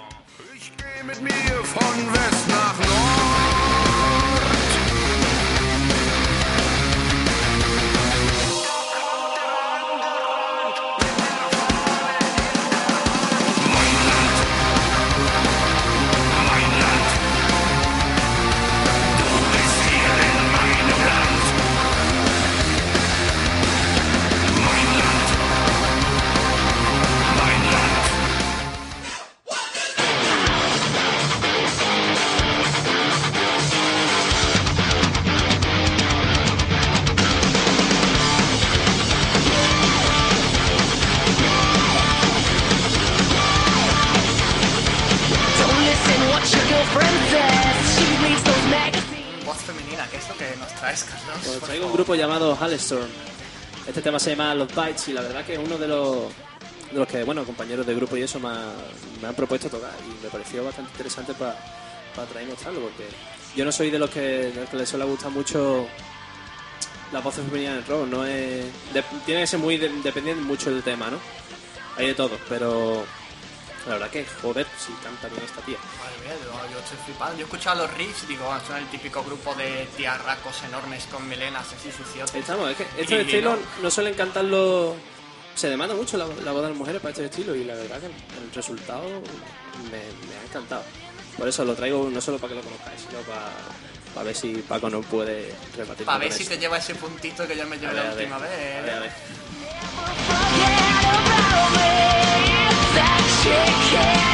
Llamado 52.16 52.58
Halestorm. 52.60 53.08
Este 53.88 54.02
tema 54.02 54.20
se 54.20 54.32
llama 54.32 54.56
Los 54.56 54.68
Bites 54.74 55.08
y 55.10 55.14
la 55.14 55.22
verdad 55.22 55.46
que 55.46 55.54
es 55.54 55.60
uno 55.60 55.78
de 55.78 55.88
los, 55.88 56.18
de 56.92 57.00
los 57.00 57.08
que, 57.08 57.24
bueno, 57.24 57.44
compañeros 57.44 57.86
de 57.86 57.94
grupo 57.96 58.16
y 58.18 58.22
eso 58.22 58.40
me, 58.40 58.48
ha- 58.50 59.28
han 59.28 59.36
propuesto 59.36 59.70
tocar 59.70 59.92
y 60.06 60.24
me 60.24 60.30
pareció 60.30 60.64
bastante 60.64 60.92
interesante 60.92 61.34
para 61.34 61.56
traer 62.30 62.48
y 62.48 62.52
mostrarlo 62.52 62.80
porque 62.82 63.04
yo 63.56 63.66
no 63.66 63.72
soy 63.72 63.90
de 63.92 64.00
los 64.00 64.10
que, 64.10 64.20
de 64.20 64.54
los 64.62 64.70
que 64.70 64.78
les 64.78 64.88
suele 64.90 65.06
gustar 65.06 65.32
mucho 65.32 65.86
las 67.12 67.24
voces 67.24 67.44
femeninas 67.46 67.74
en 67.74 67.80
el 67.80 67.86
rock, 67.86 68.08
no 68.08 68.26
es, 68.26 68.66
tiene 69.26 69.42
que 69.42 69.48
ser 69.48 69.60
muy 69.60 69.78
de- 69.78 69.90
dependiente 70.02 70.42
mucho 70.42 70.72
del 70.72 70.82
tema, 70.82 71.10
¿no? 71.12 71.18
Hay 71.98 72.08
de 72.08 72.14
todo, 72.16 72.32
pero 72.50 73.06
la 73.88 73.94
verdad 73.94 74.10
que, 74.10 74.26
joder, 74.42 74.66
si 74.78 74.94
canta 75.04 75.28
bien 75.28 75.44
esta 75.44 75.62
tía. 75.62 75.78
Madre 76.00 76.18
mía, 76.24 76.36
yo, 76.46 76.72
yo 76.74 76.80
estoy 76.80 76.98
flipando. 77.06 77.36
Yo 77.36 77.42
he 77.42 77.44
escuchado 77.44 77.82
los 77.86 77.94
riffs 77.96 78.24
y 78.24 78.28
digo, 78.28 78.50
ah, 78.52 78.62
son 78.66 78.78
el 78.78 78.88
típico 78.88 79.24
grupo 79.24 79.54
de 79.56 79.88
tiarracos 79.98 80.64
enormes 80.64 81.06
con 81.12 81.28
melenas 81.28 81.68
así 81.74 81.92
suciotes. 81.92 82.36
Estamos, 82.36 82.70
es 82.72 82.78
que 82.78 82.84
estos 82.98 83.20
estilos 83.20 83.60
no. 83.78 83.84
no. 83.84 83.92
suelen 83.92 84.14
cantarlo. 84.14 84.96
Se 85.56 85.70
demanda 85.70 85.94
mucho 85.94 86.18
la, 86.18 86.26
la 86.44 86.52
voz 86.52 86.64
de 86.64 86.70
las 86.70 86.78
mujeres 86.78 87.00
para 87.02 87.12
este 87.12 87.26
estilo 87.26 87.54
y 87.56 87.64
la 87.64 87.76
verdad 87.76 88.00
que 88.00 88.08
el 88.08 88.52
resultado 88.56 89.04
me, 89.84 89.92
me 89.92 90.36
ha 90.42 90.44
encantado. 90.50 90.84
Por 91.38 91.48
eso 91.48 91.64
lo 91.66 91.76
traigo 91.76 92.10
no 92.10 92.22
solo 92.22 92.38
para 92.40 92.50
que 92.50 92.56
lo 92.56 92.62
conozcáis, 92.62 93.02
sino 93.02 93.22
para, 93.22 93.52
para 94.14 94.24
ver 94.26 94.36
si 94.36 94.54
Paco 94.68 94.90
nos 94.90 95.06
puede 95.06 95.54
rebatir. 95.76 96.06
Para 96.06 96.20
ver 96.20 96.32
si 96.32 96.44
eso. 96.44 96.52
te 96.54 96.58
lleva 96.58 96.78
ese 96.78 96.96
puntito 96.96 97.48
que 97.48 97.56
yo 97.56 97.68
me 97.68 97.76
A 97.76 97.80
llevé 97.80 97.94
ver, 97.94 98.04
la 98.04 98.12
a 98.12 98.16
ver, 98.16 98.24
última 98.24 98.36
a 98.36 98.40
ver, 98.40 98.90
a 98.90 99.00
vez. 99.00 99.14
Ver. 103.50 104.24
Y 104.30 104.33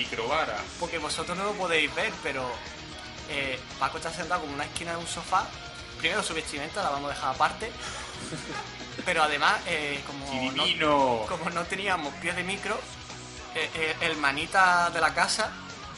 microvara. 0.00 0.56
porque 0.78 0.98
vosotros 0.98 1.36
no 1.36 1.44
lo 1.44 1.52
podéis 1.52 1.94
ver, 1.94 2.12
pero 2.22 2.50
eh, 3.28 3.58
Paco 3.78 3.98
está 3.98 4.12
sentado 4.12 4.40
como 4.40 4.52
en 4.52 4.56
una 4.56 4.64
esquina 4.64 4.92
de 4.92 4.98
un 4.98 5.06
sofá. 5.06 5.46
Primero 5.98 6.22
su 6.22 6.34
vestimenta 6.34 6.82
la 6.82 6.90
vamos 6.90 7.10
a 7.10 7.14
dejar 7.14 7.34
aparte. 7.34 7.70
Pero 9.04 9.22
además, 9.22 9.60
eh, 9.66 10.00
como, 10.06 10.26
no, 10.52 10.64
Chiribino. 10.64 11.24
como 11.28 11.48
no 11.50 11.64
teníamos 11.64 12.12
pies 12.16 12.36
de 12.36 12.42
micro, 12.42 12.78
eh, 13.54 13.70
eh, 13.74 13.96
el 14.02 14.16
manita 14.18 14.90
de 14.90 15.00
la 15.00 15.14
casa, 15.14 15.50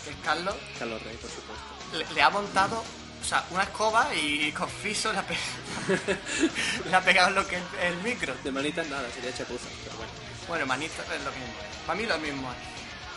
que 0.04 0.10
es 0.10 0.16
Carlos, 0.24 0.54
Carlos 0.78 1.02
Rey, 1.02 1.16
por 1.16 1.30
supuesto. 1.30 1.64
le, 1.94 2.14
le 2.14 2.22
ha 2.22 2.30
montado 2.30 2.78
o 3.20 3.24
sea, 3.24 3.44
una 3.50 3.64
escoba 3.64 4.14
y 4.14 4.52
con 4.52 4.68
fiso 4.68 5.12
le 5.12 5.18
ha, 5.18 5.26
pe- 5.26 5.36
le 6.88 6.94
ha 6.96 7.00
pegado 7.00 7.30
lo 7.30 7.46
que 7.46 7.56
es 7.56 7.62
el 7.82 7.96
micro. 8.02 8.34
De 8.44 8.50
manitas 8.52 8.86
nada, 8.88 9.08
sería 9.14 9.32
chapuza, 9.34 9.66
pero 9.84 9.96
bueno. 9.96 10.12
Bueno, 10.48 10.66
manita 10.66 11.02
es 11.02 11.22
lo 11.22 11.30
mismo. 11.30 11.54
Para 11.86 11.98
mí 11.98 12.06
lo 12.06 12.18
mismo. 12.18 12.52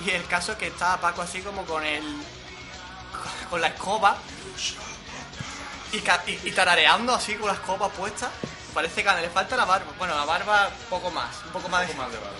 Y 0.01 0.09
el 0.09 0.25
caso 0.27 0.51
es 0.53 0.57
que 0.57 0.67
estaba 0.67 0.97
Paco 0.99 1.21
así 1.21 1.41
como 1.41 1.63
con 1.65 1.83
el. 1.85 2.03
con 3.49 3.61
la 3.61 3.67
escoba. 3.67 4.17
Y, 5.91 5.99
ca- 5.99 6.23
y- 6.27 6.39
y 6.43 6.51
tarareando 6.51 7.13
así 7.13 7.35
con 7.35 7.47
la 7.47 7.53
escoba 7.53 7.89
puesta. 7.89 8.29
Parece 8.73 9.03
que 9.03 9.09
le 9.21 9.29
falta 9.29 9.55
la 9.55 9.63
barba. 9.65 9.91
Bueno, 9.97 10.15
la 10.15 10.25
barba 10.25 10.69
poco 10.89 11.09
más. 11.11 11.29
Un 11.45 11.51
poco 11.51 11.69
más. 11.69 11.81
Un 11.89 11.95
poco 11.95 12.01
más 12.01 12.11
de 12.11 12.17
barba. 12.19 12.35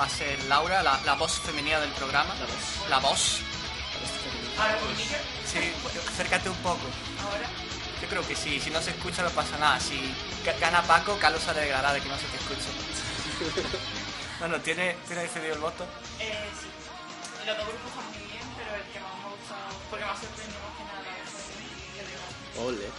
Va 0.00 0.04
a 0.06 0.08
ser 0.08 0.42
Laura, 0.44 0.82
la, 0.82 0.98
la 1.04 1.14
voz 1.14 1.38
femenina 1.40 1.78
del 1.80 1.90
programa. 1.92 2.34
La 2.34 2.46
voz. 2.46 2.58
La 2.88 2.98
voz. 2.98 3.40
Sí, 5.46 5.72
acércate 6.08 6.48
un 6.48 6.56
poco. 6.56 6.80
Yo 8.00 8.08
creo 8.08 8.26
que 8.26 8.34
sí, 8.34 8.58
si 8.60 8.70
no 8.70 8.80
se 8.80 8.90
escucha 8.90 9.22
no 9.22 9.30
pasa 9.30 9.58
nada. 9.58 9.78
Si 9.78 9.94
ga- 10.44 10.58
gana 10.58 10.82
Paco, 10.82 11.18
Carlos 11.18 11.42
se 11.42 11.50
alegrará 11.50 11.92
de 11.92 12.00
que 12.00 12.08
no 12.08 12.16
se 12.16 12.24
te 12.26 12.36
escuche. 12.36 12.68
bueno, 14.38 14.58
¿tiene, 14.60 14.96
¿tiene 15.06 15.22
decidido 15.22 15.54
el 15.54 15.60
voto? 15.60 15.84
Eh, 16.18 16.48
sí. 16.60 16.66
Los 17.46 17.56
dos 17.58 17.66
grupos 17.66 17.90
están 17.90 18.06
muy 18.08 18.30
bien, 18.32 18.44
pero 18.56 18.74
el 18.76 18.82
que 18.92 19.00
más 19.00 19.14
me 19.16 19.24
ha 19.24 19.28
gustado, 19.28 19.80
porque 19.90 20.04
me 20.04 20.10
ha 20.10 20.16
sorprendido 20.16 20.60
más 20.60 20.76
que 20.76 20.84
nada, 20.84 21.02
fue 22.56 22.72
el. 22.72 22.74
Ole. 22.78 22.90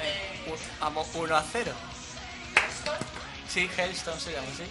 Ay, 0.00 0.52
u- 0.52 0.80
Vamos 0.80 1.08
1 1.14 1.36
a 1.36 1.44
0. 1.52 1.72
Sí, 3.52 3.70
Hellstone 3.76 4.20
se 4.20 4.32
llama 4.32 4.48
así. 4.52 4.64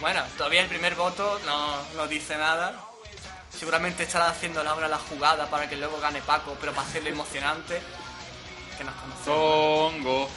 Bueno, 0.00 0.22
todavía 0.36 0.62
el 0.62 0.68
primer 0.68 0.94
voto 0.94 1.40
no, 1.46 1.82
no 1.94 2.06
dice 2.06 2.36
nada. 2.36 2.74
Seguramente 3.50 4.02
estará 4.02 4.28
haciendo 4.28 4.60
ahora 4.60 4.88
la 4.88 4.98
jugada 4.98 5.48
para 5.48 5.68
que 5.68 5.76
luego 5.76 5.98
gane 6.00 6.20
Paco, 6.20 6.56
pero 6.60 6.72
para 6.72 6.86
hacerlo 6.86 7.08
emocionante, 7.08 7.80
que 8.76 8.84
nos 8.84 8.94
conocemos. 8.94 9.24
Tongo, 9.24 10.28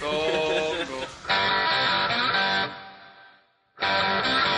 tongo. 0.00 1.06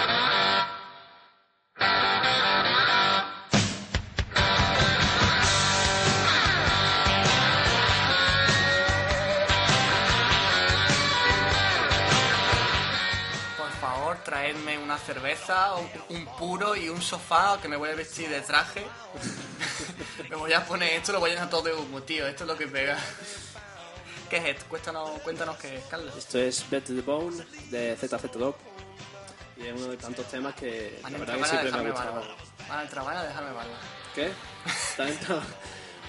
una 14.92 14.98
cerveza, 14.98 15.74
un, 15.76 16.16
un 16.16 16.26
puro 16.37 16.76
y 16.76 16.90
un 16.90 17.00
sofá 17.00 17.59
que 17.62 17.66
me 17.66 17.76
voy 17.76 17.88
a 17.88 17.94
vestir 17.94 18.28
de 18.28 18.42
traje. 18.42 18.85
me 20.28 20.37
voy 20.37 20.52
a 20.52 20.66
poner 20.66 20.92
esto, 20.92 21.12
lo 21.12 21.20
voy 21.20 21.31
a 21.31 21.35
llenar 21.35 21.48
todo 21.48 21.62
de 21.62 21.72
humo, 21.72 22.02
tío. 22.02 22.26
Esto 22.26 22.44
es 22.44 22.48
lo 22.48 22.59
que 22.59 22.66
pega. 22.66 22.98
¿Qué 24.28 24.37
es 24.37 24.44
esto? 24.44 24.66
Cuéntanos, 24.68 25.11
cuéntanos 25.20 25.57
qué 25.57 25.76
es, 25.76 25.85
Carlos. 25.87 26.14
Esto 26.14 26.38
es 26.38 26.68
Bet 26.68 26.85
to 26.85 26.94
the 26.94 27.00
Bone 27.00 27.42
de 27.70 27.96
ZZ 27.96 28.31
Top. 28.33 28.57
Y 29.57 29.66
es 29.66 29.72
uno 29.72 29.88
de 29.88 29.96
tantos 29.96 30.26
temas 30.26 30.55
que 30.57 31.00
la 31.02 31.18
verdad 31.18 31.35
que 31.37 31.40
van 31.40 31.44
a 31.44 31.48
siempre 31.48 31.70
me 31.72 31.78
ha 31.78 31.83
dejarme 31.83 32.20
gustado. 32.20 32.37
Van 32.68 32.78
a 32.78 32.83
entrar, 32.83 33.05
van 33.07 33.16
a 33.16 33.22
dejarme 33.22 33.52
barba. 33.52 33.74
¿Qué? 34.14 34.31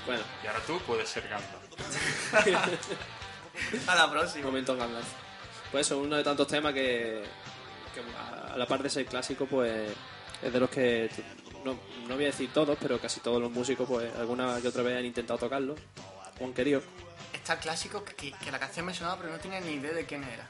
Bueno, 0.06 0.22
Y 0.44 0.48
ahora 0.48 0.60
tú 0.68 0.78
puedes 0.80 1.08
ser 1.08 1.26
Gandalf. 1.30 1.54
A 3.88 3.96
la 3.96 4.12
próxima. 4.12 4.48
momento 4.48 4.76
Gandalf. 4.76 5.08
Pues 5.72 5.88
eso, 5.88 6.00
uno 6.00 6.18
de 6.18 6.24
tantos 6.26 6.46
temas 6.48 6.74
que, 6.74 7.24
que 7.94 8.02
a 8.54 8.58
la 8.58 8.66
par 8.68 8.82
de 8.84 8.90
ser 8.90 9.06
clásico, 9.06 9.46
pues 9.46 9.92
es 10.42 10.52
de 10.54 10.60
los 10.60 10.70
que, 10.70 11.10
no, 11.64 11.78
no 12.08 12.16
voy 12.16 12.24
a 12.26 12.28
decir 12.28 12.52
todos, 12.52 12.78
pero 12.82 13.00
casi 13.00 13.20
todos 13.22 13.42
los 13.42 13.52
músicos, 13.52 13.88
pues 13.88 14.14
alguna 14.16 14.60
que 14.62 14.68
otra 14.68 14.84
vez 14.84 14.98
han 14.98 15.06
intentado 15.06 15.40
tocarlo, 15.40 15.76
o 16.40 16.46
han 16.46 16.54
querido. 16.54 16.82
Está 17.34 17.58
clásico 17.60 18.04
que, 18.04 18.32
que- 18.32 18.52
la 18.52 18.60
canción 18.60 18.86
me 18.86 18.94
sonaba, 18.94 19.18
pero 19.18 19.32
no 19.32 19.40
tenía 19.40 19.60
ni 19.60 19.74
idea 19.74 19.92
de 19.94 20.06
quién 20.06 20.24
era. 20.24 20.50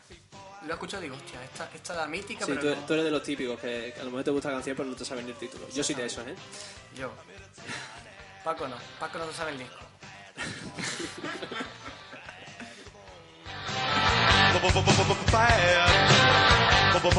Lo 0.64 0.70
he 0.70 0.74
escuchado 0.74 1.04
y 1.04 1.08
digo, 1.10 1.18
hostia, 1.18 1.44
esta, 1.44 1.70
esta 1.74 1.94
es 1.94 2.00
la 2.00 2.08
mítica, 2.08 2.46
Sí, 2.46 2.54
pero 2.56 2.74
tú, 2.76 2.80
no. 2.82 2.86
tú 2.88 2.94
eres 2.94 3.06
de 3.06 3.12
los 3.12 3.24
típicos 3.24 3.60
que, 3.60 3.92
que 3.94 4.00
a 4.00 4.04
lo 4.04 4.12
mejor 4.12 4.24
te 4.24 4.32
gusta 4.32 4.48
la 4.50 4.56
canción, 4.56 4.78
pero 4.78 4.88
no 4.90 4.96
te 4.96 5.04
sabes 5.04 5.26
ni 5.26 5.32
el 5.32 5.38
título. 5.38 5.68
Yo 5.70 5.84
soy 5.84 5.96
de 5.96 6.06
esos, 6.06 6.26
¿eh? 6.28 6.36
Yo. 6.98 7.12
Paco 8.44 8.68
no. 8.68 8.76
Paco 9.00 9.18
no 9.18 9.26
te 9.26 9.34
sabe 9.34 9.52
el 9.52 9.60
disco. 9.60 9.80
I 17.06 17.10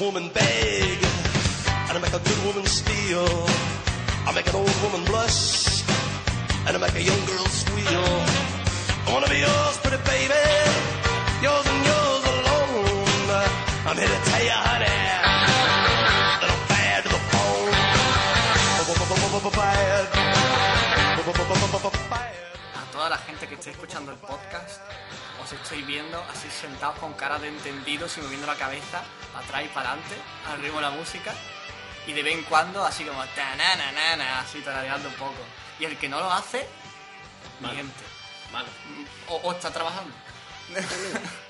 woman 0.00 0.30
and 0.32 1.92
I 1.92 1.98
make 2.00 2.14
a 2.14 2.18
good 2.18 2.44
woman 2.46 2.64
steal. 2.64 3.28
I 4.26 4.32
make 4.34 4.48
an 4.48 4.56
old 4.56 4.74
woman 4.82 5.04
blush, 5.04 5.84
and 6.66 6.74
I 6.74 6.78
make 6.80 6.94
a 6.94 7.02
young 7.02 7.22
girl. 7.26 7.44
I 9.06 9.12
wanna 9.12 9.28
be 9.28 9.40
yours, 9.44 9.76
baby, 9.84 10.40
yours 11.44 11.66
and 11.72 11.80
yours 11.84 12.24
alone. 12.32 13.44
I'm 13.84 13.96
here 14.00 14.08
to 14.08 14.20
tell 14.30 14.44
you, 14.44 14.58
honey, 14.68 14.88
toda 22.92 23.08
la 23.08 23.18
gente 23.18 23.46
que 23.48 23.54
esté 23.54 23.70
escuchando 23.70 24.12
el 24.12 24.18
podcast, 24.18 24.80
os 25.42 25.52
estoy 25.52 25.82
viendo 25.82 26.22
así 26.30 26.48
sentados 26.50 26.98
con 26.98 27.12
cara 27.14 27.38
de 27.38 27.48
entendidos 27.48 28.16
y 28.18 28.20
moviendo 28.20 28.46
la 28.46 28.56
cabeza 28.56 29.02
para 29.32 29.44
atrás 29.44 29.64
y 29.64 29.68
para 29.68 29.92
adelante, 29.92 30.16
al 30.48 30.60
ritmo 30.60 30.76
de 30.76 30.82
la 30.82 30.90
música. 30.90 31.34
Y 32.06 32.12
de 32.12 32.22
vez 32.22 32.34
en 32.34 32.44
cuando 32.44 32.84
así 32.84 33.04
como 33.04 33.24
tananana, 33.26 34.40
así 34.40 34.60
tarareando 34.60 35.08
un 35.08 35.14
poco. 35.14 35.38
Y 35.78 35.84
el 35.84 35.96
que 35.98 36.08
no 36.08 36.20
lo 36.20 36.32
hace, 36.32 36.66
miente. 37.60 38.04
Malo. 38.52 38.68
O, 39.28 39.36
o 39.36 39.52
está 39.52 39.70
trabajando. 39.70 40.12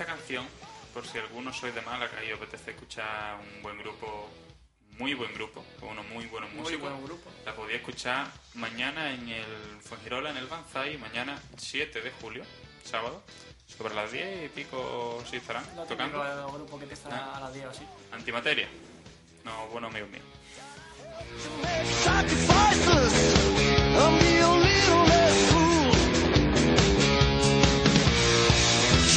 esta 0.00 0.06
canción, 0.14 0.46
por 0.94 1.04
si 1.04 1.18
alguno 1.18 1.52
sois 1.52 1.74
de 1.74 1.80
Málaga 1.82 2.22
y 2.22 2.30
os 2.30 2.38
apetece 2.38 2.70
escuchar 2.70 3.34
un 3.56 3.62
buen 3.64 3.76
grupo, 3.78 4.28
muy 4.96 5.12
buen 5.14 5.34
grupo, 5.34 5.64
con 5.80 5.88
unos 5.88 6.06
muy 6.06 6.24
buenos 6.26 6.50
Muy 6.52 6.60
músicos, 6.62 6.88
buen 6.92 7.04
grupo. 7.04 7.28
la 7.44 7.52
podéis 7.52 7.80
escuchar 7.80 8.28
mañana 8.54 9.12
en 9.12 9.28
el 9.28 9.80
Fuengirola, 9.82 10.30
en 10.30 10.36
el 10.36 10.46
Banzai, 10.46 10.96
mañana 10.98 11.36
7 11.56 12.00
de 12.00 12.12
julio, 12.22 12.44
sábado, 12.84 13.24
sobre 13.66 13.92
las 13.96 14.12
10 14.12 14.44
y 14.46 14.48
pico 14.50 15.20
sí 15.28 15.38
estarán 15.38 15.64
Lo 15.74 15.82
típico 15.82 15.88
tocando. 15.88 16.22
de 16.24 16.42
los 16.42 16.52
grupos 16.52 16.76
que 16.78 16.82
empiezan 16.84 17.12
Ah. 17.14 17.32
a 17.36 17.40
las 17.40 17.52
10 17.54 17.66
o 17.66 17.70
así. 17.70 17.84
Antimateria, 18.12 18.68
no, 19.44 19.66
buenos 19.66 19.90
amigos 19.90 20.10
míos. 20.10 20.24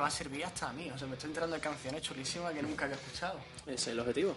va 0.00 0.06
a 0.06 0.10
servir 0.10 0.44
hasta 0.44 0.68
a 0.68 0.72
mí. 0.72 0.90
O 0.90 0.98
sea, 0.98 1.06
me 1.06 1.14
estoy 1.14 1.28
enterando 1.30 1.56
de 1.56 1.62
canciones 1.62 2.02
chulísimas 2.02 2.52
que 2.52 2.62
nunca 2.62 2.84
había 2.84 2.96
escuchado. 2.96 3.40
Ese 3.66 3.74
es 3.74 3.86
el 3.88 4.00
objetivo. 4.00 4.36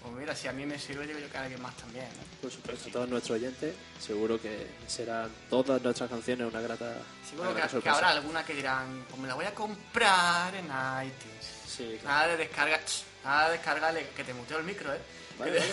Pues 0.00 0.12
mira, 0.16 0.36
si 0.36 0.48
a 0.48 0.52
mí 0.52 0.66
me 0.66 0.78
sirve, 0.78 1.06
yo 1.08 1.30
que 1.30 1.36
a 1.38 1.42
alguien 1.42 1.62
más 1.62 1.74
también. 1.78 2.04
¿no? 2.04 2.40
Por 2.42 2.50
supuesto, 2.50 2.88
a 2.90 2.92
todos 2.92 3.08
nuestros 3.08 3.36
oyentes, 3.38 3.74
seguro 3.98 4.38
que 4.40 4.66
serán 4.86 5.30
todas 5.48 5.80
nuestras 5.80 6.10
canciones 6.10 6.46
una 6.46 6.60
grata, 6.60 6.98
Seguro 7.28 7.44
una 7.50 7.54
que, 7.54 7.54
grata 7.60 7.66
que 7.68 7.72
sorpresa. 7.72 7.96
habrá 7.96 8.10
alguna 8.10 8.44
que 8.44 8.54
dirán, 8.54 9.06
pues 9.08 9.18
me 9.20 9.28
la 9.28 9.34
voy 9.34 9.46
a 9.46 9.54
comprar 9.54 10.54
en 10.56 10.66
iTunes. 10.66 11.46
Sí, 11.66 11.96
claro. 12.02 12.16
Nada 12.18 12.26
de 12.28 12.36
descarga, 12.36 12.80
nada 13.24 13.46
de 13.48 13.52
descargarle, 13.56 14.08
que 14.14 14.24
te 14.24 14.34
muteo 14.34 14.58
el 14.58 14.64
micro, 14.64 14.92
¿eh? 14.92 15.00
Vale, 15.38 15.58
vale. 15.58 15.72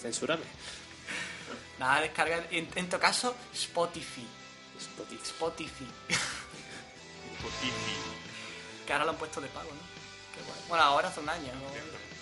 Censúrame. 0.00 0.42
Nada 1.78 1.96
de 2.00 2.08
descargar, 2.08 2.46
en, 2.50 2.68
en 2.74 2.88
tu 2.88 2.98
caso, 2.98 3.36
Spotify. 3.54 4.26
Spotify. 4.76 5.22
Spotify. 5.24 5.86
Que 8.86 8.92
ahora 8.92 9.04
lo 9.04 9.10
han 9.12 9.16
puesto 9.18 9.40
de 9.40 9.48
pago, 9.48 9.70
¿no? 9.70 9.80
Qué 10.34 10.42
guay. 10.46 10.60
Bueno, 10.68 10.84
ahora 10.84 11.08
hace 11.08 11.20
un 11.20 11.28
año, 11.28 11.52
¿no? 11.54 12.17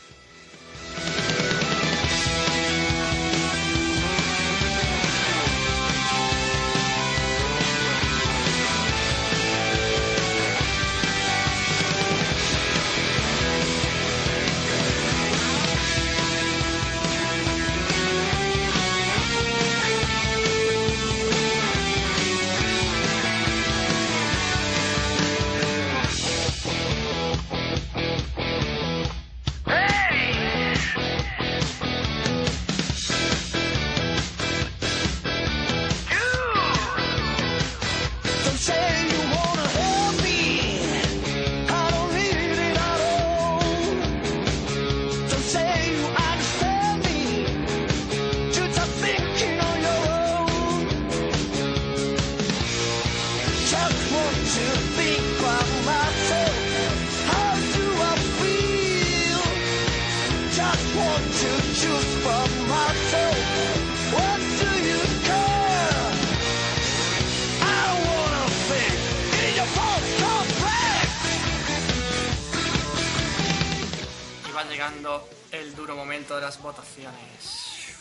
Llegando 74.69 75.29
el 75.53 75.75
duro 75.75 75.97
momento 75.97 76.37
de 76.37 76.43
las 76.43 76.61
votaciones. 76.61 77.95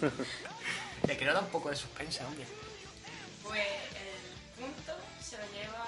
Le 1.06 1.16
quiero 1.16 1.34
dar 1.34 1.42
un 1.44 1.50
poco 1.50 1.70
de 1.70 1.76
suspense, 1.76 2.24
hombre. 2.24 2.46
Pues 3.42 3.60
el 3.60 4.62
punto 4.62 4.92
se 5.22 5.36
lo 5.36 5.44
lleva 5.52 5.84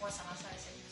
Guasamasa 0.00 0.48
de 0.48 0.54
seis. 0.54 0.84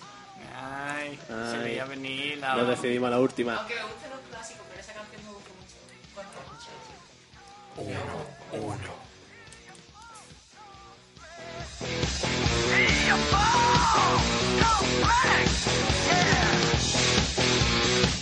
Ay, 0.55 1.19
se 1.27 1.33
Ay. 1.33 1.63
veía 1.63 1.85
venir 1.87 2.39
la... 2.39 2.63
Decidimos 2.65 3.09
a 3.09 3.11
la 3.11 3.21
última. 3.21 3.57
Aunque 3.57 3.75
me 3.75 3.83
gustan 3.85 4.11
los 4.11 4.21
clásicos, 4.29 4.67
pero 4.69 4.81
esa 4.81 4.93
canción 4.93 5.25
me 5.25 5.33
gusta 5.33 5.51
mucho. 5.51 5.77
Cuando 6.15 6.33
la 6.35 6.41
escuché, 6.43 6.73
sí. 14.85 15.51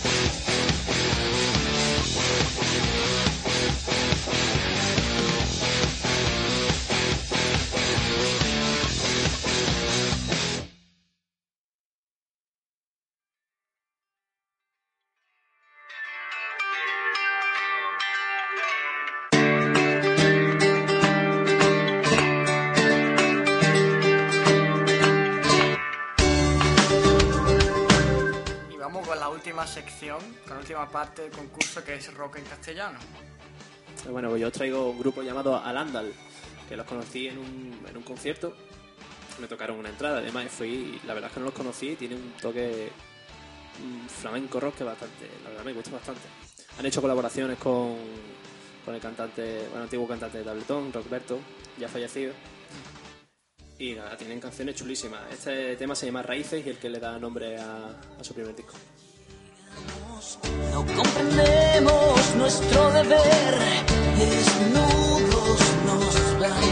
parte 30.91 31.23
del 31.23 31.31
concurso 31.31 31.83
que 31.83 31.95
es 31.95 32.13
rock 32.13 32.37
en 32.37 32.43
castellano. 32.45 32.99
Bueno, 34.09 34.29
pues 34.29 34.41
yo 34.41 34.47
os 34.47 34.53
traigo 34.53 34.89
un 34.89 34.99
grupo 34.99 35.21
llamado 35.21 35.55
Alandal, 35.57 36.13
que 36.67 36.75
los 36.75 36.85
conocí 36.85 37.27
en 37.27 37.37
un, 37.37 37.85
en 37.87 37.97
un 37.97 38.03
concierto. 38.03 38.55
Me 39.39 39.47
tocaron 39.47 39.79
una 39.79 39.89
entrada, 39.89 40.19
además 40.19 40.47
fui, 40.49 40.99
la 41.05 41.13
verdad 41.13 41.29
es 41.29 41.33
que 41.33 41.39
no 41.39 41.47
los 41.47 41.55
conocí, 41.55 41.95
tiene 41.95 42.15
un 42.15 42.33
toque 42.41 42.91
flamenco 44.07 44.59
rock 44.59 44.75
que 44.75 44.83
bastante, 44.83 45.27
la 45.43 45.49
verdad 45.49 45.65
me 45.65 45.73
gusta 45.73 45.91
bastante. 45.91 46.21
Han 46.77 46.85
hecho 46.85 47.01
colaboraciones 47.01 47.57
con, 47.57 47.95
con 48.85 48.93
el 48.93 49.01
cantante, 49.01 49.67
bueno, 49.69 49.83
antiguo 49.83 50.07
cantante 50.07 50.39
de 50.39 50.43
Tabletón, 50.43 50.91
Rockberto, 50.91 51.39
ya 51.79 51.87
fallecido. 51.87 52.33
Y 53.79 53.93
nada, 53.93 54.15
tienen 54.15 54.39
canciones 54.39 54.75
chulísimas. 54.75 55.21
Este 55.31 55.75
tema 55.75 55.95
se 55.95 56.05
llama 56.05 56.21
Raíces 56.21 56.63
y 56.65 56.69
el 56.69 56.77
que 56.77 56.89
le 56.89 56.99
da 56.99 57.17
nombre 57.17 57.57
a, 57.57 57.99
a 58.19 58.23
su 58.23 58.33
primer 58.33 58.55
disco. 58.55 58.73
No 60.71 60.85
comprendemos 60.85 62.35
nuestro 62.37 62.91
deber, 62.91 63.59
desnudos 64.17 65.59
nos 65.85 66.39
vamos. 66.39 66.70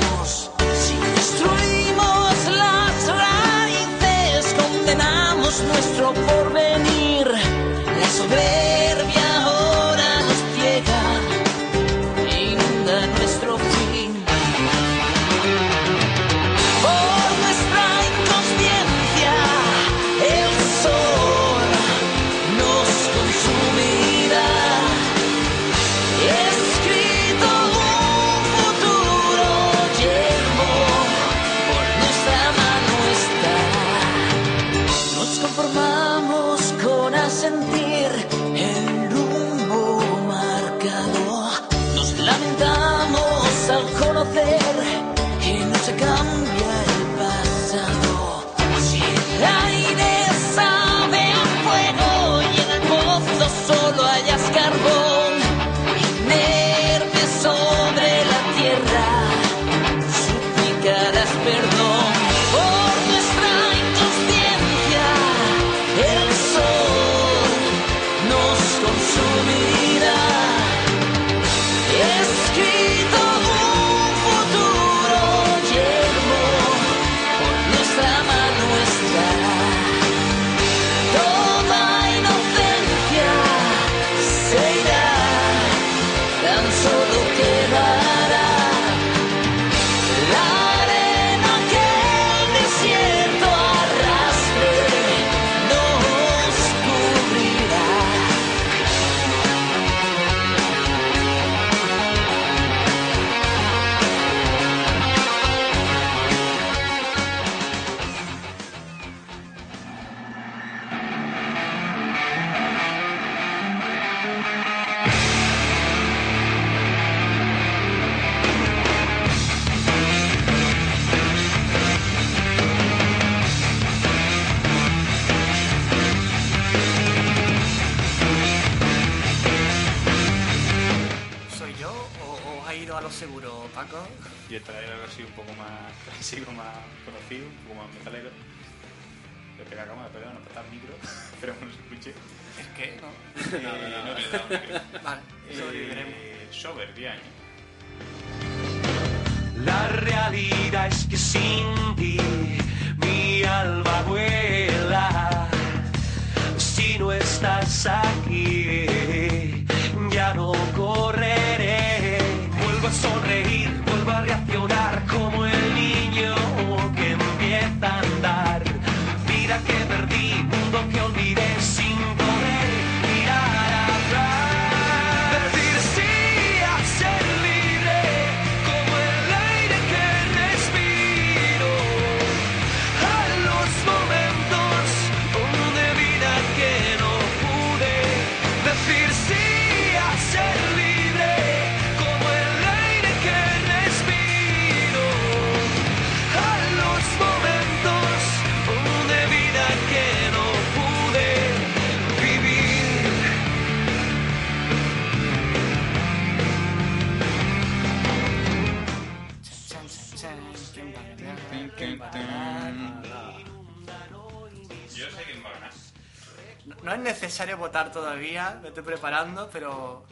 Votar 217.70 217.92
todavía, 217.92 218.58
me 218.64 218.70
estoy 218.70 218.82
preparando, 218.82 219.48
pero 219.54 220.04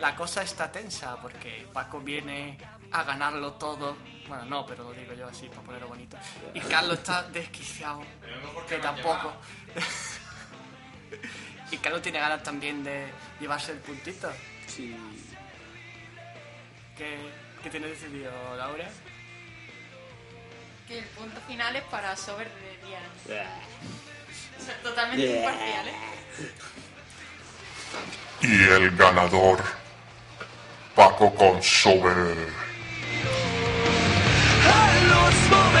la 0.00 0.16
cosa 0.16 0.40
está 0.42 0.72
tensa 0.72 1.16
porque 1.20 1.68
Paco 1.74 2.00
viene 2.00 2.56
a 2.90 3.04
ganarlo 3.04 3.52
todo. 3.52 3.98
Bueno, 4.26 4.46
no, 4.46 4.64
pero 4.64 4.84
lo 4.84 4.92
digo 4.94 5.12
yo 5.12 5.28
así 5.28 5.46
para 5.48 5.60
ponerlo 5.60 5.88
bonito. 5.88 6.16
Y 6.54 6.60
Carlos 6.60 7.00
está 7.00 7.24
desquiciado, 7.24 8.00
que 8.66 8.78
tampoco. 8.78 9.30
y 11.70 11.76
Carlos 11.76 12.00
tiene 12.00 12.18
ganas 12.18 12.42
también 12.42 12.82
de 12.82 13.06
llevarse 13.38 13.72
el 13.72 13.78
puntito. 13.80 14.32
Sí. 14.66 14.96
¿Qué, 16.96 17.30
qué 17.62 17.68
tiene 17.68 17.88
decidido 17.88 18.32
Laura? 18.56 18.88
Que 20.88 21.00
el 21.00 21.04
punto 21.08 21.38
final 21.42 21.76
es 21.76 21.84
para 21.84 22.16
Sober 22.16 22.48
de 22.48 22.86
10 22.86 24.09
totalmente 24.82 25.26
imparcial, 25.26 25.88
¿eh? 25.88 25.94
Y 28.42 28.62
el 28.72 28.96
ganador, 28.96 29.62
Paco 30.94 31.34
Consover. 31.34 32.36
a 35.52 35.79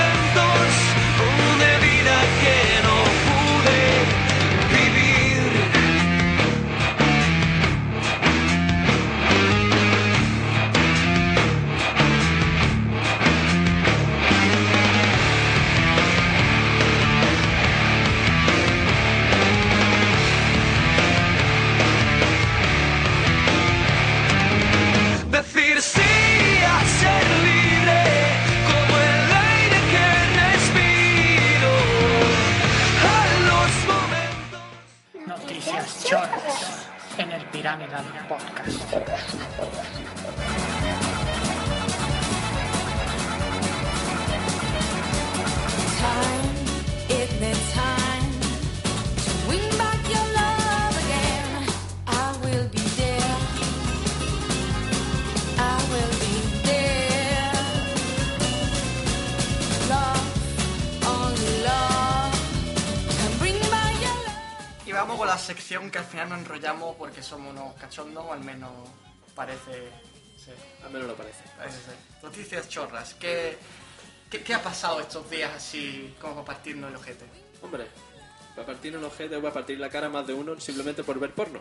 somos 67.30 67.52
unos 67.52 67.74
cachondos, 67.74 68.24
o 68.26 68.32
al 68.32 68.40
menos 68.40 68.70
parece 69.34 69.72
ser. 70.36 70.56
Al 70.84 70.90
menos 70.90 71.06
lo 71.06 71.14
parece. 71.14 71.44
Parece 71.56 71.80
ser. 71.80 71.94
Noticias 72.22 72.68
chorras. 72.68 73.14
¿Qué, 73.14 73.56
qué, 74.28 74.42
qué 74.42 74.54
ha 74.54 74.62
pasado 74.62 75.00
estos 75.00 75.30
días 75.30 75.52
así 75.54 76.14
como 76.20 76.44
para 76.44 76.56
partirnos 76.56 76.90
el 76.90 76.96
ojete? 76.96 77.24
Hombre, 77.62 77.86
para 78.56 78.66
partir 78.66 78.96
un 78.96 79.04
ojete 79.04 79.36
o 79.36 79.40
para 79.40 79.54
partir 79.54 79.78
la 79.78 79.88
cara 79.88 80.08
más 80.08 80.26
de 80.26 80.34
uno 80.34 80.58
simplemente 80.58 81.04
por 81.04 81.20
ver 81.20 81.32
porno. 81.32 81.60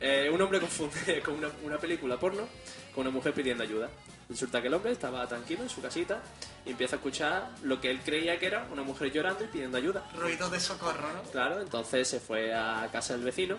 Eh, 0.00 0.28
un 0.32 0.40
hombre 0.42 0.58
confunde 0.58 1.22
con 1.24 1.34
una, 1.34 1.48
una 1.62 1.78
película 1.78 2.18
porno 2.18 2.48
con 2.92 3.02
una 3.02 3.10
mujer 3.10 3.32
pidiendo 3.32 3.62
ayuda. 3.62 3.88
Resulta 4.28 4.60
que 4.60 4.66
el 4.66 4.74
hombre 4.74 4.92
estaba 4.92 5.26
tranquilo 5.28 5.62
en 5.62 5.68
su 5.68 5.80
casita 5.80 6.22
y 6.66 6.70
empieza 6.70 6.96
a 6.96 6.98
escuchar 6.98 7.50
lo 7.62 7.80
que 7.80 7.90
él 7.90 8.00
creía 8.04 8.38
que 8.38 8.46
era 8.46 8.66
una 8.72 8.82
mujer 8.82 9.12
llorando 9.12 9.44
y 9.44 9.46
pidiendo 9.46 9.78
ayuda. 9.78 10.08
Ruidos 10.16 10.50
de 10.50 10.58
socorro, 10.58 11.12
¿no? 11.12 11.22
Claro, 11.30 11.60
entonces 11.60 12.08
se 12.08 12.18
fue 12.20 12.52
a 12.52 12.88
casa 12.90 13.14
del 13.14 13.22
vecino, 13.22 13.58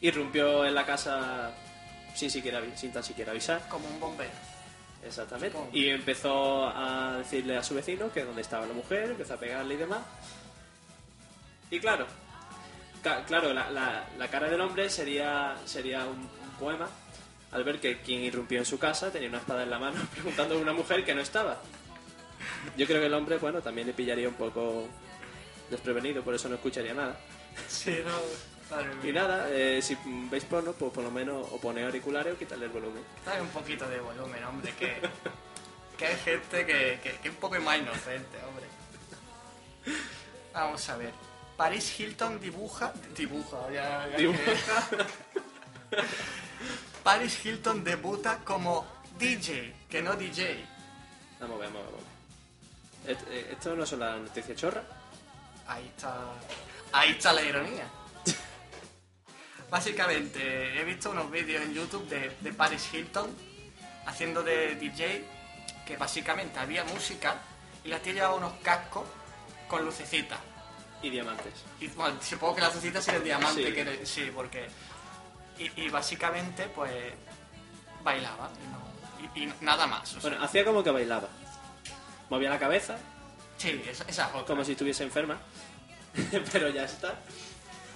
irrumpió 0.00 0.64
en 0.64 0.74
la 0.74 0.84
casa 0.86 1.52
sin, 2.14 2.30
siquiera, 2.30 2.60
sin 2.76 2.92
tan 2.92 3.02
siquiera 3.04 3.32
avisar. 3.32 3.66
Como 3.68 3.86
un 3.88 4.00
bombero. 4.00 4.30
Exactamente. 5.06 5.56
Y 5.72 5.88
empezó 5.88 6.66
a 6.68 7.16
decirle 7.18 7.56
a 7.56 7.62
su 7.62 7.74
vecino 7.74 8.12
que 8.12 8.24
dónde 8.24 8.42
estaba 8.42 8.66
la 8.66 8.74
mujer, 8.74 9.10
empezó 9.10 9.34
a 9.34 9.36
pegarle 9.38 9.74
y 9.74 9.78
demás. 9.78 10.00
Y 11.70 11.78
claro, 11.80 12.06
claro, 13.26 13.52
la, 13.54 13.70
la- 13.70 14.04
la 14.18 14.28
cara 14.28 14.48
del 14.50 14.60
hombre 14.60 14.90
sería, 14.90 15.56
sería 15.64 16.04
un, 16.04 16.18
un 16.18 16.50
poema 16.58 16.88
al 17.52 17.64
ver 17.64 17.80
que 17.80 18.00
quien 18.00 18.22
irrumpió 18.22 18.58
en 18.58 18.64
su 18.66 18.78
casa 18.78 19.10
tenía 19.10 19.28
una 19.28 19.38
espada 19.38 19.62
en 19.62 19.70
la 19.70 19.78
mano 19.78 20.00
preguntando 20.14 20.56
a 20.56 20.58
una 20.58 20.72
mujer 20.72 21.04
que 21.04 21.14
no 21.14 21.20
estaba. 21.20 21.60
Yo 22.76 22.86
creo 22.86 23.00
que 23.00 23.06
el 23.06 23.14
hombre, 23.14 23.38
bueno, 23.38 23.60
también 23.62 23.86
le 23.86 23.92
pillaría 23.94 24.28
un 24.28 24.34
poco 24.34 24.86
desprevenido, 25.70 26.22
por 26.22 26.34
eso 26.34 26.48
no 26.48 26.56
escucharía 26.56 26.92
nada. 26.94 27.16
Sí, 27.68 27.96
no. 28.04 28.12
Y 29.02 29.12
nada, 29.12 29.48
eh, 29.50 29.80
si 29.82 29.96
veis 30.30 30.44
porno, 30.44 30.72
pues 30.72 30.92
por 30.92 31.02
lo 31.04 31.10
menos 31.10 31.46
o 31.50 31.58
ponéis 31.60 31.86
auriculares 31.86 32.34
o 32.34 32.38
quitarle 32.38 32.66
el 32.66 32.70
volumen. 32.72 33.02
Dale 33.24 33.40
un 33.42 33.48
poquito 33.48 33.88
de 33.88 33.98
volumen, 34.00 34.44
hombre, 34.44 34.72
que, 34.78 34.96
que 35.98 36.06
hay 36.06 36.16
gente 36.18 36.64
que, 36.66 37.00
que, 37.02 37.12
que 37.18 37.28
es 37.28 37.34
un 37.34 37.40
poco 37.40 37.58
más 37.60 37.78
inocente, 37.78 38.38
hombre. 38.48 38.66
Vamos 40.52 40.88
a 40.88 40.96
ver. 40.96 41.12
Paris 41.56 41.98
Hilton 42.00 42.40
dibuja. 42.40 42.92
Dibuja, 43.16 43.70
ya. 43.72 44.08
ya 44.10 44.16
Dibuja. 44.16 44.40
que- 44.90 46.04
Paris 47.02 47.44
Hilton 47.44 47.82
debuta 47.82 48.38
como 48.44 48.86
DJ, 49.18 49.74
que 49.88 50.02
no 50.02 50.14
DJ. 50.14 50.64
Vamos 51.40 51.56
a 51.56 51.60
ver, 51.60 51.70
vamos 51.72 51.88
a 51.88 53.06
ver. 53.08 53.16
eh, 53.30 53.48
Esto 53.52 53.74
no 53.74 53.84
son 53.86 54.00
las 54.00 54.18
noticias 54.20 54.56
chorras. 54.56 54.84
Ahí 55.66 55.86
está. 55.86 56.16
Ahí 56.92 57.10
está 57.12 57.32
la 57.32 57.42
ironía. 57.42 57.86
Básicamente, 59.70 60.80
he 60.80 60.84
visto 60.84 61.10
unos 61.10 61.30
vídeos 61.30 61.62
en 61.62 61.72
YouTube 61.74 62.08
de, 62.08 62.36
de 62.40 62.52
Paris 62.52 62.88
Hilton 62.92 63.30
haciendo 64.06 64.42
de 64.42 64.74
DJ, 64.74 65.24
que 65.86 65.96
básicamente 65.96 66.58
había 66.58 66.82
música 66.84 67.36
y 67.84 67.88
la 67.88 67.98
tía 68.00 68.12
llevaba 68.14 68.34
unos 68.34 68.52
cascos 68.62 69.04
con 69.68 69.84
lucecitas. 69.84 70.38
Y 71.02 71.08
diamantes. 71.08 71.54
Y 71.80 71.86
bueno, 71.88 72.16
supongo 72.20 72.56
que 72.56 72.60
las 72.60 72.74
lucecitas 72.74 73.06
eran 73.08 73.24
diamante, 73.24 73.64
Sí. 73.66 73.72
que 73.72 74.04
sí, 74.06 74.30
porque. 74.34 74.68
Y, 75.58 75.82
y 75.82 75.88
básicamente, 75.88 76.64
pues. 76.66 76.92
bailaba 78.02 78.50
y, 78.62 78.66
no- 78.68 79.34
y- 79.34 79.44
y 79.44 79.52
nada 79.62 79.86
más. 79.86 80.02
o 80.16 80.20
sea. 80.20 80.30
Bueno, 80.30 80.44
hacía 80.44 80.62
como 80.64 80.82
que 80.84 80.90
bailaba. 80.90 81.28
Movía 82.28 82.50
la 82.50 82.58
cabeza, 82.58 82.98
sí, 83.56 83.82
esa, 83.88 84.04
esa 84.04 84.28
otra. 84.28 84.44
como 84.46 84.64
si 84.64 84.72
estuviese 84.72 85.02
enferma. 85.04 85.38
Pero 86.52 86.68
ya 86.68 86.84
está. 86.84 87.14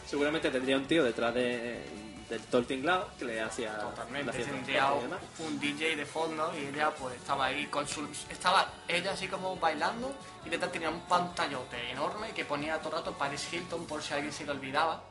Seguramente 0.06 0.50
tendría 0.50 0.76
un 0.76 0.86
tío 0.86 1.02
detrás 1.02 1.34
de, 1.34 1.82
del 2.28 2.40
todo 2.42 2.60
el 2.60 2.66
tinglado 2.66 3.10
que 3.18 3.24
le 3.24 3.40
hacía 3.40 3.72
le 3.72 3.82
Totalmente, 3.82 4.30
hacía 4.30 4.44
tendría 4.46 4.92
un 4.92 5.60
DJ 5.60 5.96
de 5.96 6.06
fondo 6.06 6.52
y 6.56 6.66
ella 6.66 6.90
pues 6.90 7.16
estaba 7.16 7.46
ahí 7.46 7.66
con 7.66 7.86
su... 7.86 8.06
Estaba 8.30 8.72
ella 8.88 9.12
así 9.12 9.28
como 9.28 9.56
bailando 9.56 10.14
y 10.44 10.48
detrás 10.48 10.72
tenía 10.72 10.90
un 10.90 11.00
pantallote 11.02 11.90
enorme 11.90 12.32
que 12.32 12.44
ponía 12.44 12.78
todo 12.78 12.90
el 12.90 12.98
rato 12.98 13.16
Paris 13.16 13.52
Hilton 13.52 13.86
por 13.86 14.02
si 14.02 14.14
alguien 14.14 14.32
se 14.32 14.44
le 14.44 14.52
olvidaba. 14.52 15.02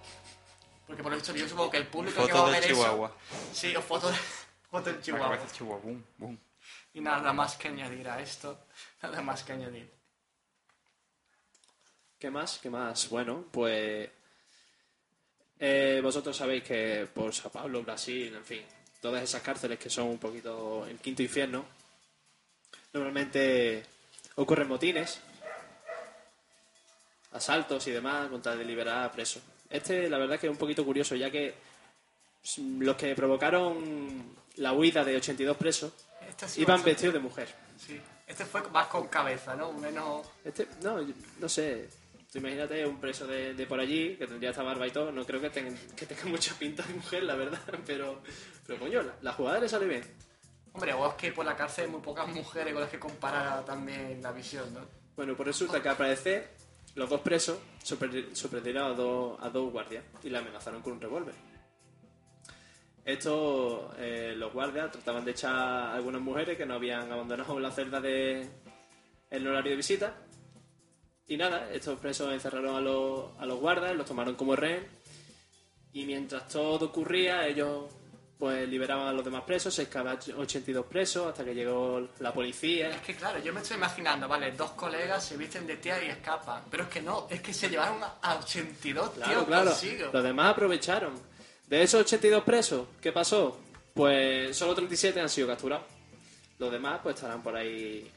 Porque 0.88 1.02
por 1.02 1.12
lo 1.12 1.18
visto 1.18 1.34
yo 1.34 1.48
supongo 1.48 1.72
que 1.72 1.78
el 1.78 1.88
público 1.88 2.26
que 2.26 2.34
va 2.34 2.40
Foto 2.40 2.50
a 2.50 2.52
ver 2.52 2.64
Chihuahua. 2.66 3.12
eso... 3.32 3.38
Sí, 3.54 3.76
o 3.76 3.82
fotos 3.82 4.12
de, 4.12 4.18
foto 4.70 4.86
del 4.86 4.96
La 4.96 5.02
Chihuahua. 5.02 5.38
de 5.38 5.52
Chihuahua, 5.52 5.82
boom, 5.84 6.06
boom. 6.18 6.40
Y 6.94 7.02
nada 7.02 7.34
más 7.34 7.56
que 7.56 7.70
añadir 7.70 8.08
a 8.10 8.20
esto, 8.22 8.66
nada 9.02 9.22
más 9.22 9.44
que 9.44 9.54
añadir. 9.54 9.92
¿Qué 12.20 12.30
más? 12.30 12.60
¿Qué 12.60 12.70
más? 12.70 13.10
Bueno, 13.10 13.46
pues 13.52 14.10
eh, 15.66 16.02
vosotros 16.02 16.36
sabéis 16.36 16.62
que 16.62 17.08
por 17.14 17.34
Sao 17.34 17.50
Paulo, 17.50 17.84
Brasil, 17.84 18.36
en 18.36 18.44
fin, 18.44 18.64
todas 19.00 19.24
esas 19.24 19.42
cárceles 19.42 19.80
que 19.80 19.90
son 19.90 20.08
un 20.10 20.18
poquito 20.18 20.86
el 20.86 20.98
quinto 20.98 21.22
infierno, 21.24 21.64
normalmente 22.92 23.82
ocurren 24.36 24.68
motines, 24.68 25.22
asaltos 27.32 27.88
y 27.88 27.92
demás 27.92 28.28
con 28.28 28.42
tal 28.42 28.58
de 28.58 28.66
liberar 28.66 29.06
a 29.06 29.12
presos. 29.14 29.42
Este, 29.70 30.10
la 30.10 30.18
verdad, 30.18 30.38
que 30.38 30.48
es 30.48 30.52
un 30.52 30.58
poquito 30.58 30.84
curioso, 30.84 31.16
ya 31.16 31.32
que 31.32 31.54
los 32.80 32.98
que 32.98 33.16
provocaron 33.16 34.36
la 34.58 34.74
huida 34.74 35.06
de 35.06 35.16
82 35.16 35.56
presos 35.56 35.94
Este 36.28 36.62
iban 36.62 36.84
vestidos 36.84 37.14
de 37.14 37.20
mujer. 37.22 37.48
Sí. 37.78 38.02
Este 38.28 38.44
fue 38.44 38.62
más 38.70 38.88
con 38.88 39.08
cabeza, 39.08 39.56
¿no? 39.56 39.72
Menos... 39.72 40.28
Este, 40.44 40.68
no, 40.82 41.00
no 41.40 41.48
sé. 41.48 41.90
Tú 42.34 42.40
imagínate 42.40 42.84
un 42.88 43.00
preso 43.00 43.28
de, 43.28 43.54
de 43.54 43.66
por 43.68 43.80
allí 43.80 44.16
que 44.18 44.26
tendría 44.26 44.50
esta 44.50 44.64
barba 44.64 44.88
y 44.88 44.92
todo. 44.92 45.12
No 45.12 45.24
creo 45.24 45.40
que, 45.40 45.52
ten- 45.52 45.78
que 45.96 46.08
tenga 46.08 46.24
mucha 46.26 46.56
pinta 46.58 46.82
de 46.84 46.96
mujer, 46.96 47.24
la 47.24 47.36
verdad. 47.36 47.62
Pero, 47.86 48.22
pero 48.66 48.80
coño, 48.80 49.04
la, 49.04 49.14
la 49.22 49.34
jugada 49.34 49.60
le 49.60 49.70
sale 49.70 49.86
bien. 49.86 50.04
Hombre, 50.74 50.94
o 50.94 51.08
es 51.08 51.14
que 51.14 51.32
por 51.32 51.46
la 51.46 51.56
cárcel 51.56 51.86
hay 51.86 51.92
muy 51.92 52.02
pocas 52.02 52.28
mujeres 52.28 52.74
con 52.74 52.82
las 52.82 52.90
que 52.90 52.98
comparar 52.98 53.64
también 53.66 54.20
la 54.24 54.32
visión, 54.32 54.74
¿no? 54.74 54.80
Bueno, 55.16 55.36
pues 55.36 55.46
resulta 55.48 55.80
que 55.80 55.90
al 55.90 55.96
parecer 55.98 56.50
los 56.96 57.08
dos 57.08 57.22
presos 57.22 57.60
sorpre- 57.84 58.34
sorprendieron 58.34 58.84
a 58.92 58.96
dos, 58.96 59.38
a 59.40 59.50
dos 59.50 59.72
guardias 59.72 60.04
y 60.24 60.30
la 60.32 60.40
amenazaron 60.40 60.82
con 60.82 60.94
un 60.94 61.02
revólver. 61.02 61.36
Estos, 63.06 63.94
eh, 64.00 64.34
los 64.38 64.52
guardias 64.54 64.92
trataban 64.92 65.26
de 65.26 65.32
echar 65.32 65.54
a 65.54 65.94
algunas 65.94 66.22
mujeres 66.22 66.58
que 66.58 66.66
no 66.66 66.76
habían 66.76 67.12
abandonado 67.12 67.60
la 67.60 67.70
celda 67.70 68.00
de 68.00 68.42
en 68.42 68.50
el 69.30 69.48
horario 69.48 69.72
de 69.72 69.76
visita. 69.78 70.16
Y 71.28 71.38
nada, 71.38 71.70
estos 71.72 72.00
presos 72.00 72.32
encerraron 72.34 72.76
a 72.76 72.82
los, 72.82 73.32
a 73.40 73.46
los 73.46 73.60
guardas, 73.60 73.96
los 73.96 74.06
tomaron 74.06 74.36
como 74.36 74.56
rehén. 74.56 74.86
Y 75.94 76.06
mientras 76.06 76.48
todo 76.50 76.88
ocurría, 76.88 77.48
ellos 77.48 77.86
pues 78.38 78.68
liberaban 78.68 79.08
a 79.08 79.14
los 79.14 79.24
demás 79.24 79.44
presos, 79.44 79.74
se 79.74 79.84
escapaban 79.84 80.18
82 80.38 80.86
presos 80.88 81.28
hasta 81.28 81.46
que 81.46 81.56
llegó 81.56 82.10
la 82.20 82.34
policía. 82.34 82.90
Es 82.90 83.00
que 83.02 83.16
claro, 83.16 83.40
yo 83.40 83.54
me 83.54 83.62
estoy 83.62 83.78
imaginando, 83.78 84.28
vale, 84.28 84.52
dos 84.52 84.72
colegas 84.72 85.24
se 85.24 85.38
visten 85.38 85.66
de 85.66 85.78
tía 85.78 86.04
y 86.04 86.10
escapan. 86.10 86.64
Pero 86.70 86.84
es 86.84 86.90
que 86.90 87.02
no, 87.02 87.28
es 87.30 87.42
que 87.42 87.54
se 87.54 87.70
llevaron 87.70 88.04
a, 88.04 88.16
a 88.22 88.40
82 88.40 89.12
Claro, 89.12 89.32
tíos 89.32 89.46
claro. 89.46 89.70
consigo. 89.70 90.10
Los 90.12 90.24
demás 90.24 90.52
aprovecharon. 90.52 91.14
De 91.68 91.84
esos 91.84 92.02
82 92.02 92.44
presos, 92.44 92.88
¿qué 93.00 93.14
pasó? 93.14 93.58
Pues 93.94 94.58
solo 94.58 94.76
37 94.76 95.22
han 95.22 95.30
sido 95.30 95.48
capturados. 95.48 95.86
Los 96.60 96.72
demás 96.72 97.00
pues 97.02 97.16
estarán 97.16 97.42
por 97.42 97.56
ahí 97.56 98.12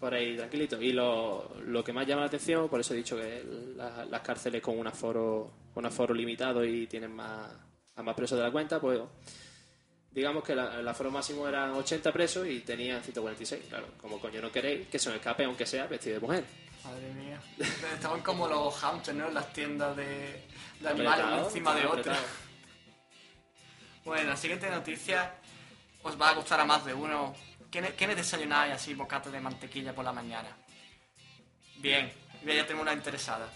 por 0.00 0.14
ahí 0.14 0.34
tranquilitos. 0.36 0.80
Y 0.82 0.92
lo, 0.92 1.56
lo 1.66 1.84
que 1.84 1.92
más 1.92 2.06
llama 2.06 2.22
la 2.22 2.26
atención, 2.28 2.68
por 2.68 2.80
eso 2.80 2.94
he 2.94 2.96
dicho 2.96 3.16
que 3.16 3.44
la- 3.76 4.04
las 4.06 4.20
cárceles 4.22 4.62
con 4.62 4.78
un 4.78 4.86
aforo, 4.86 5.52
un 5.74 5.86
aforo 5.86 6.14
limitado 6.14 6.64
y 6.64 6.86
tienen 6.86 7.14
más, 7.14 7.48
a 7.96 8.02
más 8.02 8.14
presos 8.16 8.38
de 8.38 8.44
la 8.44 8.50
cuenta, 8.50 8.80
pues 8.80 8.98
digamos 10.10 10.42
que 10.42 10.54
la- 10.54 10.80
el 10.80 10.88
aforo 10.88 11.10
máximo 11.10 11.46
eran 11.46 11.70
80 11.72 12.10
presos 12.12 12.46
y 12.48 12.60
tenían 12.60 13.02
146. 13.02 13.66
Claro, 13.68 13.88
como 14.00 14.18
coño 14.18 14.40
no 14.40 14.50
queréis 14.50 14.88
que 14.88 14.98
se 14.98 15.10
os 15.10 15.14
escape 15.16 15.44
aunque 15.44 15.66
sea 15.66 15.86
vestido 15.86 16.14
de 16.16 16.20
mujer. 16.26 16.44
Madre 16.82 17.12
mía. 17.12 17.40
Estaban 17.94 18.22
como 18.22 18.48
los 18.48 18.74
hamsters, 18.82 19.18
¿no? 19.18 19.28
En 19.28 19.34
las 19.34 19.52
tiendas 19.52 19.94
de, 19.96 20.04
de 20.80 20.88
animales 20.88 21.20
Apretado, 21.24 21.44
encima 21.46 21.74
de 21.74 21.80
otro. 21.86 22.00
apretado. 22.00 22.18
Bueno, 24.04 24.30
la 24.30 24.36
siguiente 24.36 24.68
noticia 24.70 25.34
os 26.02 26.18
va 26.20 26.30
a 26.30 26.34
gustar 26.34 26.58
a 26.58 26.64
más 26.64 26.84
de 26.86 26.94
uno. 26.94 27.34
¿Quiénes, 27.70 27.94
¿quiénes 27.94 28.16
desayunáis 28.16 28.74
así 28.74 28.94
bocatas 28.94 29.32
de 29.32 29.40
mantequilla 29.40 29.94
por 29.94 30.04
la 30.04 30.12
mañana? 30.12 30.56
Bien, 31.76 32.12
ya 32.44 32.66
tengo 32.66 32.82
una 32.82 32.92
interesada. 32.92 33.48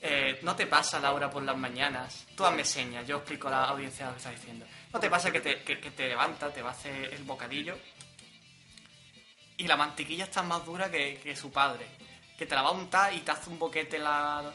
Eh, 0.00 0.38
¿No 0.42 0.54
te 0.54 0.66
pasa, 0.66 1.00
Laura, 1.00 1.30
por 1.30 1.42
las 1.42 1.56
mañanas? 1.56 2.26
Tú 2.36 2.44
hazme 2.44 2.64
señas, 2.64 3.06
yo 3.06 3.16
explico 3.16 3.48
a 3.48 3.52
la 3.52 3.64
audiencia 3.64 4.06
lo 4.06 4.12
que 4.12 4.18
estás 4.18 4.34
diciendo. 4.34 4.66
¿No 4.92 5.00
te 5.00 5.08
pasa 5.08 5.32
que 5.32 5.40
te, 5.40 5.62
que, 5.62 5.80
que 5.80 5.90
te 5.90 6.08
levantas, 6.08 6.52
te 6.52 6.62
va 6.62 6.70
a 6.70 6.72
hacer 6.72 7.14
el 7.14 7.24
bocadillo 7.24 7.76
y 9.56 9.66
la 9.66 9.76
mantequilla 9.76 10.24
está 10.24 10.42
más 10.42 10.64
dura 10.64 10.90
que, 10.90 11.18
que 11.22 11.34
su 11.34 11.50
padre? 11.50 11.86
Que 12.36 12.44
te 12.44 12.54
la 12.54 12.62
va 12.62 12.68
a 12.68 12.72
untar 12.72 13.14
y 13.14 13.20
te 13.20 13.30
hace 13.30 13.48
un 13.48 13.58
boquete 13.58 13.98
la... 13.98 14.54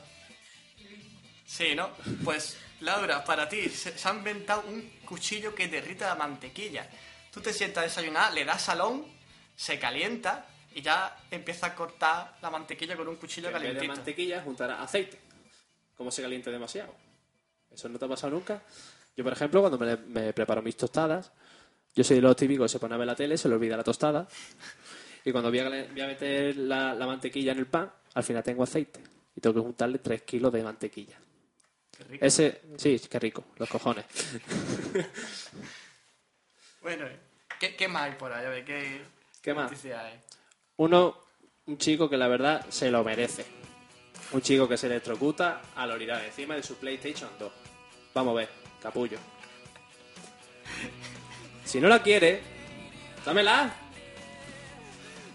Sí, 1.46 1.76
¿no? 1.76 1.90
Pues, 2.24 2.58
Laura, 2.82 3.24
para 3.26 3.50
ti 3.50 3.68
se, 3.70 3.98
se 3.98 4.08
ha 4.08 4.14
inventado 4.14 4.64
un 4.68 4.82
cuchillo 5.04 5.54
que 5.54 5.68
derrita 5.68 6.08
la 6.08 6.16
mantequilla. 6.16 6.88
Tú 7.32 7.40
te 7.40 7.54
sientas 7.54 7.84
a 7.84 7.88
desayunar, 7.88 8.34
le 8.34 8.46
das 8.46 8.62
salón, 8.62 9.06
se 9.56 9.80
calienta 9.80 10.46
y 10.76 10.82
ya 10.82 11.18
empieza 11.32 11.68
a 11.68 11.76
cortar 11.76 12.38
la 12.42 12.50
mantequilla 12.50 12.96
con 12.96 13.08
un 13.08 13.16
cuchillo 13.16 13.50
Que 13.50 13.58
en 13.58 13.64
vez 13.64 13.80
de 13.80 13.88
mantequilla 13.88 14.42
juntará 14.42 14.82
aceite. 14.82 15.20
Como 15.96 16.12
se 16.12 16.22
caliente 16.22 16.52
demasiado. 16.52 16.94
¿Eso 17.72 17.88
no 17.90 17.98
te 17.98 18.06
ha 18.06 18.08
pasado 18.08 18.34
nunca? 18.34 18.62
Yo, 19.16 19.24
por 19.24 19.34
ejemplo, 19.34 19.62
cuando 19.62 19.78
me, 19.78 19.96
me 19.98 20.34
preparo 20.34 20.62
mis 20.62 20.76
tostadas, 20.76 21.32
yo 21.94 22.04
soy 22.04 22.18
de 22.18 22.22
los 22.22 22.36
típicos 22.36 22.66
que 22.66 22.74
se 22.74 22.80
pone 22.80 22.96
a 22.96 22.98
ver 22.98 23.08
la 23.08 23.16
tele, 23.16 23.38
se 23.38 23.48
le 23.48 23.56
olvida 23.56 23.78
la 23.78 23.84
tostada. 23.84 24.28
Y 25.24 25.32
cuando 25.32 25.50
voy 25.50 25.60
a, 25.60 25.70
voy 25.70 26.02
a 26.02 26.08
meter 26.08 26.56
la, 26.58 26.94
la 26.96 27.06
mantequilla 27.06 27.52
en 27.52 27.60
el 27.60 27.68
pan, 27.68 27.92
al 28.14 28.24
final 28.24 28.44
tengo 28.44 28.64
aceite. 28.64 29.02
Y 29.36 29.40
tengo 29.40 29.54
que 29.54 29.62
juntarle 29.62 30.00
3 30.00 30.24
kilos 30.24 30.52
de 30.52 30.64
mantequilla. 30.64 31.18
Qué 31.96 32.04
rico. 32.04 32.26
Ese, 32.26 32.62
sí, 32.78 33.00
qué 33.10 33.20
rico, 33.20 33.44
los 33.58 33.70
cojones. 33.70 34.06
Bueno, 36.82 37.06
¿qué, 37.60 37.76
qué 37.76 37.88
más 37.88 38.04
hay 38.04 38.12
por 38.14 38.32
ahí? 38.34 38.46
A 38.46 38.50
ver, 38.50 38.66
¿qué, 38.66 39.02
¿Qué 39.42 39.54
más? 39.54 39.72
hay? 39.86 40.20
Uno, 40.78 41.16
un 41.68 41.78
chico 41.78 42.10
que 42.10 42.18
la 42.18 42.28
verdad 42.28 42.66
se 42.70 42.90
lo 42.90 43.04
merece. 43.04 43.46
Un 44.32 44.42
chico 44.42 44.68
que 44.68 44.78
se 44.78 44.88
electrocuta 44.88 45.62
al 45.76 45.92
orinar 45.92 46.24
encima 46.24 46.56
de 46.56 46.64
su 46.64 46.76
PlayStation 46.76 47.30
2. 47.38 47.52
Vamos 48.14 48.32
a 48.32 48.36
ver, 48.40 48.50
capullo. 48.82 49.18
Si 51.66 51.80
no 51.80 51.88
la 51.88 52.02
quiere, 52.02 52.42
dámela. 53.26 53.74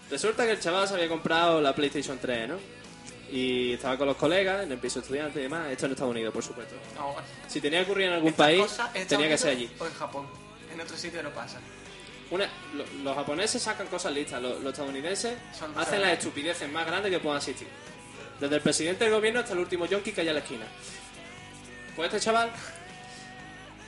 Resulta 0.09 0.45
que 0.45 0.51
el 0.51 0.59
chaval 0.59 0.87
se 0.87 0.95
había 0.95 1.07
comprado 1.07 1.61
la 1.61 1.73
PlayStation 1.75 2.17
3, 2.19 2.49
¿no? 2.49 2.57
Y 3.31 3.73
estaba 3.73 3.97
con 3.97 4.07
los 4.07 4.15
colegas 4.15 4.63
en 4.63 4.71
el 4.71 4.77
piso 4.77 4.99
estudiante 4.99 5.39
y 5.39 5.43
demás. 5.43 5.69
Esto 5.69 5.85
en 5.85 5.91
Estados 5.91 6.11
Unidos, 6.11 6.33
por 6.33 6.43
supuesto. 6.43 6.75
No, 6.95 7.15
Si 7.47 7.59
tenía 7.59 7.79
que 7.79 7.85
ocurrir 7.85 8.07
en 8.07 8.13
algún 8.13 8.29
¿estas 8.29 8.45
país, 8.45 9.07
tenía 9.07 9.27
que 9.27 9.37
ser 9.37 9.51
allí. 9.51 9.69
O 9.79 9.85
en 9.85 9.93
Japón. 9.93 10.46
En 10.77 10.81
otro 10.81 10.95
sitio 10.95 11.23
no 11.23 11.31
pasa. 11.31 11.57
Una- 12.29 12.47
lo- 12.75 12.85
los 13.03 13.15
japoneses 13.15 13.59
sacan 13.63 13.87
cosas 13.87 14.11
listas, 14.13 14.39
los, 14.39 14.61
los 14.61 14.71
estadounidenses 14.73 15.35
Son 15.57 15.75
hacen 15.79 16.01
las 16.01 16.11
estupideces 16.13 16.69
más 16.71 16.85
grandes 16.85 17.11
que 17.11 17.19
puedan 17.19 17.37
existir. 17.39 17.67
Desde 18.39 18.55
el 18.57 18.61
presidente 18.61 19.05
del 19.05 19.13
gobierno 19.13 19.39
hasta 19.39 19.53
el 19.53 19.59
último 19.59 19.87
yonki 19.87 20.11
que 20.11 20.21
hay 20.21 20.27
en 20.27 20.35
la 20.35 20.41
esquina. 20.41 20.65
Pues 21.95 22.13
este 22.13 22.19
chaval 22.25 22.51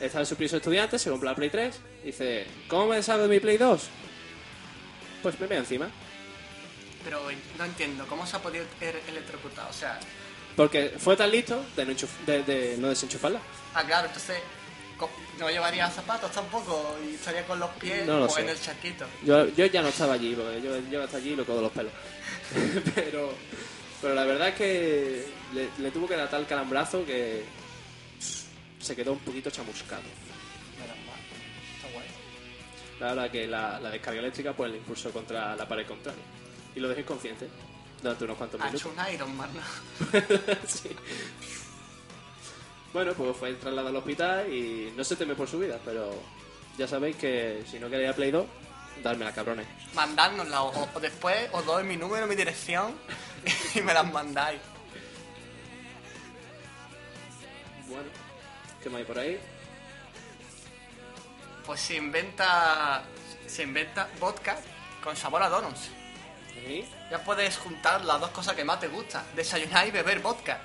está 0.01 0.19
en 0.21 0.25
su 0.25 0.35
piso 0.35 0.57
estudiante, 0.57 0.97
se 0.97 1.11
compra 1.11 1.29
la 1.29 1.35
Play 1.35 1.51
3, 1.51 1.79
dice, 2.03 2.47
¿cómo 2.67 2.87
me 2.87 2.95
deshago 2.95 3.23
de 3.23 3.29
mi 3.29 3.39
Play 3.39 3.57
2? 3.57 3.87
Pues 5.21 5.39
me 5.39 5.45
veo 5.45 5.59
encima. 5.59 5.87
Pero 7.03 7.21
no 7.59 7.65
entiendo, 7.65 8.07
¿cómo 8.07 8.25
se 8.25 8.35
ha 8.35 8.39
podido 8.41 8.65
electrocutar? 8.81 9.69
O 9.69 9.73
sea, 9.73 9.99
Porque 10.55 10.89
fue 10.97 11.15
tan 11.15 11.29
listo 11.29 11.63
de 11.75 11.85
no, 11.85 11.93
de- 12.25 12.43
de 12.43 12.77
no 12.79 12.87
desenchufarla. 12.87 13.39
ah, 13.75 13.83
claro, 13.83 14.07
entonces 14.07 14.37
no 15.39 15.49
llevaría 15.49 15.89
zapatos 15.89 16.31
tampoco 16.31 16.97
y 17.09 17.15
estaría 17.15 17.45
con 17.45 17.59
los 17.59 17.69
pies 17.71 18.05
No 18.05 18.19
lo 18.19 18.29
sé. 18.29 18.41
en 18.41 18.49
el 18.49 18.61
charquito. 18.61 19.05
Yo, 19.23 19.47
yo 19.49 19.65
ya 19.67 19.81
no 19.81 19.87
estaba 19.89 20.13
allí, 20.13 20.33
porque 20.35 20.61
yo, 20.61 20.77
yo 20.89 21.03
hasta 21.03 21.17
allí 21.17 21.35
lo 21.35 21.45
codo 21.45 21.61
los 21.61 21.71
pelos. 21.71 21.91
pero, 22.95 23.33
pero 24.01 24.13
la 24.15 24.23
verdad 24.25 24.49
es 24.49 24.55
que 24.55 25.25
le, 25.53 25.69
le 25.77 25.91
tuvo 25.91 26.07
que 26.07 26.15
dar 26.15 26.29
tal 26.29 26.45
calambrazo 26.47 27.05
que 27.05 27.43
se 28.79 28.95
quedó 28.95 29.13
un 29.13 29.19
poquito 29.19 29.49
chamuscado. 29.49 30.01
Está 31.75 31.93
guay. 31.93 32.07
La 32.99 33.07
verdad 33.07 33.31
que 33.31 33.47
la, 33.47 33.79
la 33.79 33.89
descarga 33.91 34.19
eléctrica 34.19 34.53
pues 34.53 34.71
le 34.71 34.77
impulsó 34.77 35.11
contra 35.11 35.55
la 35.55 35.67
pared 35.67 35.85
contraria. 35.85 36.23
Y 36.75 36.79
lo 36.79 36.87
dejé 36.89 37.01
inconsciente 37.01 37.47
durante 38.01 38.23
unos 38.25 38.37
cuantos 38.37 38.61
Ha 38.61 38.65
minutos. 38.65 38.91
hecho 38.91 39.01
un 39.07 39.13
Iron 39.13 39.35
Man. 39.37 39.49
Bueno, 42.93 43.13
pues 43.13 43.37
fue 43.37 43.53
trasladado 43.53 43.89
al 43.89 43.95
hospital 43.97 44.51
y 44.51 44.91
no 44.95 45.03
se 45.03 45.15
teme 45.15 45.35
por 45.35 45.47
su 45.47 45.59
vida, 45.59 45.77
pero 45.85 46.11
Ya 46.77 46.87
sabéis 46.87 47.17
que 47.17 47.63
si 47.69 47.77
no 47.77 47.89
queréis 47.89 48.11
a 48.11 48.13
Play 48.15 48.31
2, 48.31 48.45
dármela, 49.03 49.33
cabrones. 49.33 49.67
Mandárnosla 49.93 50.63
o, 50.63 50.87
o 50.93 50.99
después 51.01 51.49
os 51.51 51.65
doy 51.65 51.83
mi 51.83 51.97
número, 51.97 52.25
mi 52.25 52.35
dirección 52.35 52.95
y 53.75 53.81
me 53.81 53.93
las 53.93 54.09
mandáis. 54.09 54.61
Bueno, 57.89 58.07
¿qué 58.81 58.89
más 58.89 58.99
hay 58.99 59.05
por 59.05 59.19
ahí? 59.19 59.39
Pues 61.65 61.81
se 61.81 61.95
inventa. 61.95 63.03
Se 63.45 63.63
inventa 63.63 64.07
vodka 64.19 64.57
con 65.03 65.15
sabor 65.17 65.43
a 65.43 65.49
donuts. 65.49 65.89
¿Sí? 66.53 66.85
Ya 67.11 67.23
puedes 67.23 67.57
juntar 67.57 68.05
las 68.05 68.21
dos 68.21 68.29
cosas 68.29 68.55
que 68.55 68.63
más 68.63 68.79
te 68.79 68.87
gustan: 68.87 69.23
desayunar 69.35 69.85
y 69.87 69.91
beber 69.91 70.19
vodka. 70.19 70.61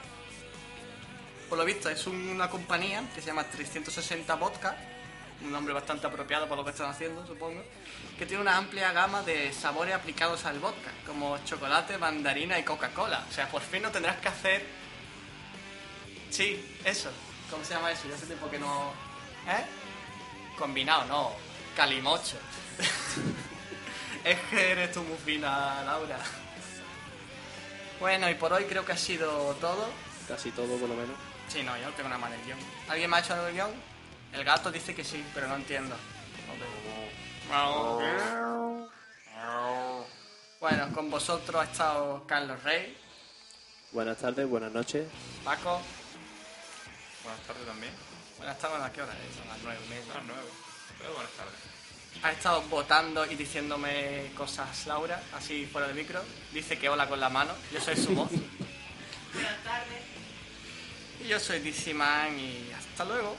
Por 1.49 1.59
lo 1.59 1.65
visto, 1.65 1.89
es 1.91 2.07
un- 2.07 2.29
una 2.29 2.49
compañía 2.49 3.03
que 3.15 3.21
se 3.21 3.29
llama 3.29 3.45
360 3.45 4.35
Vodka, 4.37 4.77
un 5.43 5.53
nombre 5.53 5.75
bastante 5.75 6.07
apropiado 6.07 6.45
para 6.47 6.57
lo 6.57 6.65
que 6.65 6.71
están 6.71 6.91
haciendo, 6.91 7.27
supongo, 7.27 7.63
que 8.19 8.27
tiene 8.27 8.41
una 8.43 8.57
amplia 8.57 8.93
gama 8.93 9.23
de 9.23 9.53
sabores 9.53 9.95
aplicados 9.95 10.45
al 10.47 10.59
vodka, 10.59 10.91
como 11.07 11.37
chocolate, 11.45 11.99
mandarina 11.99 12.59
y 12.59 12.63
Coca-Cola. 12.63 13.25
O 13.29 13.33
sea, 13.33 13.49
por 13.49 13.61
fin 13.63 13.83
no 13.83 13.91
tendrás 13.91 14.17
que 14.21 14.29
hacer. 14.29 14.65
Sí, 16.31 16.79
eso. 16.85 17.11
¿Cómo 17.51 17.65
se 17.65 17.75
llama 17.75 17.93
eso? 17.93 18.09
Yo 18.09 18.15
hace 18.15 18.27
tiempo 18.27 18.49
que 18.51 18.59
no. 18.59 18.93
¿Eh? 19.47 19.65
Combinado, 20.59 21.05
no. 21.07 21.33
Calimocho. 21.77 22.37
es 24.25 24.39
que 24.51 24.71
eres 24.73 24.93
tú 24.93 25.03
muy 25.03 25.19
fina, 25.19 25.83
Laura. 25.85 26.19
Bueno, 28.01 28.29
y 28.31 28.35
por 28.35 28.53
hoy 28.53 28.65
creo 28.65 28.85
que 28.85 28.93
ha 28.93 28.97
sido 28.97 29.55
todo. 29.61 29.89
Casi 30.29 30.51
todo, 30.53 30.77
por 30.79 30.89
lo 30.89 30.95
menos. 30.95 31.17
Sí, 31.49 31.63
no, 31.63 31.77
yo 31.77 31.85
no 31.85 31.93
tengo 31.95 32.09
nada 32.09 32.21
más 32.21 32.33
en 32.33 32.41
el 32.41 32.47
guion. 32.47 32.59
¿Alguien 32.89 33.11
me 33.11 33.17
ha 33.17 33.21
hecho 33.21 33.35
algo 33.35 33.47
el 33.47 33.55
guion? 33.55 33.71
El 34.33 34.45
gato 34.45 34.73
dice 34.73 34.95
que 34.95 35.05
sí, 35.05 35.25
pero 35.35 35.47
no 35.47 35.57
entiendo. 35.57 35.95
Bueno, 40.61 40.93
con 40.93 41.11
vosotros 41.11 41.61
ha 41.61 41.65
estado 41.65 42.27
Carlos 42.27 42.63
Rey, 42.63 42.97
Buenas 43.95 44.19
tardes, 44.19 44.49
buenas 44.49 44.73
noches. 44.73 45.07
Paco. 45.45 45.81
Buenas 47.23 47.41
tardes 47.47 47.65
también. 47.65 47.93
Buenas 48.39 48.59
tardes, 48.59 48.83
¿a 48.83 48.93
qué 48.93 49.03
hora 49.03 49.13
es? 49.13 49.37
Son 49.37 49.47
las 49.47 49.59
nueve 49.63 49.79
y 49.87 49.89
media. 49.89 50.13
A 50.13 50.17
las 50.17 50.25
nueve. 50.27 50.49
Pero 50.99 51.15
buenas 51.15 51.31
tardes. 51.31 51.55
Ha 52.25 52.33
estado 52.33 52.63
votando 52.63 53.25
y 53.25 53.37
diciéndome 53.37 54.33
cosas 54.37 54.89
Laura, 54.89 55.23
así 55.33 55.67
fuera 55.67 55.87
de 55.87 55.95
micro. 55.95 56.21
Dice 56.53 56.77
que 56.77 56.89
hola 56.89 57.09
con 57.09 57.21
la 57.21 57.29
mano. 57.29 57.53
Yo 57.73 57.81
soy 57.81 57.97
su 57.97 58.17
voz. 58.17 58.31
Buenas 59.33 59.63
tardes. 59.63 60.14
Yo 61.29 61.41
soy 61.41 61.61
DC 61.61 61.95
Man 61.95 62.39
y 62.39 62.71
hasta 62.73 63.05
luego. 63.07 63.35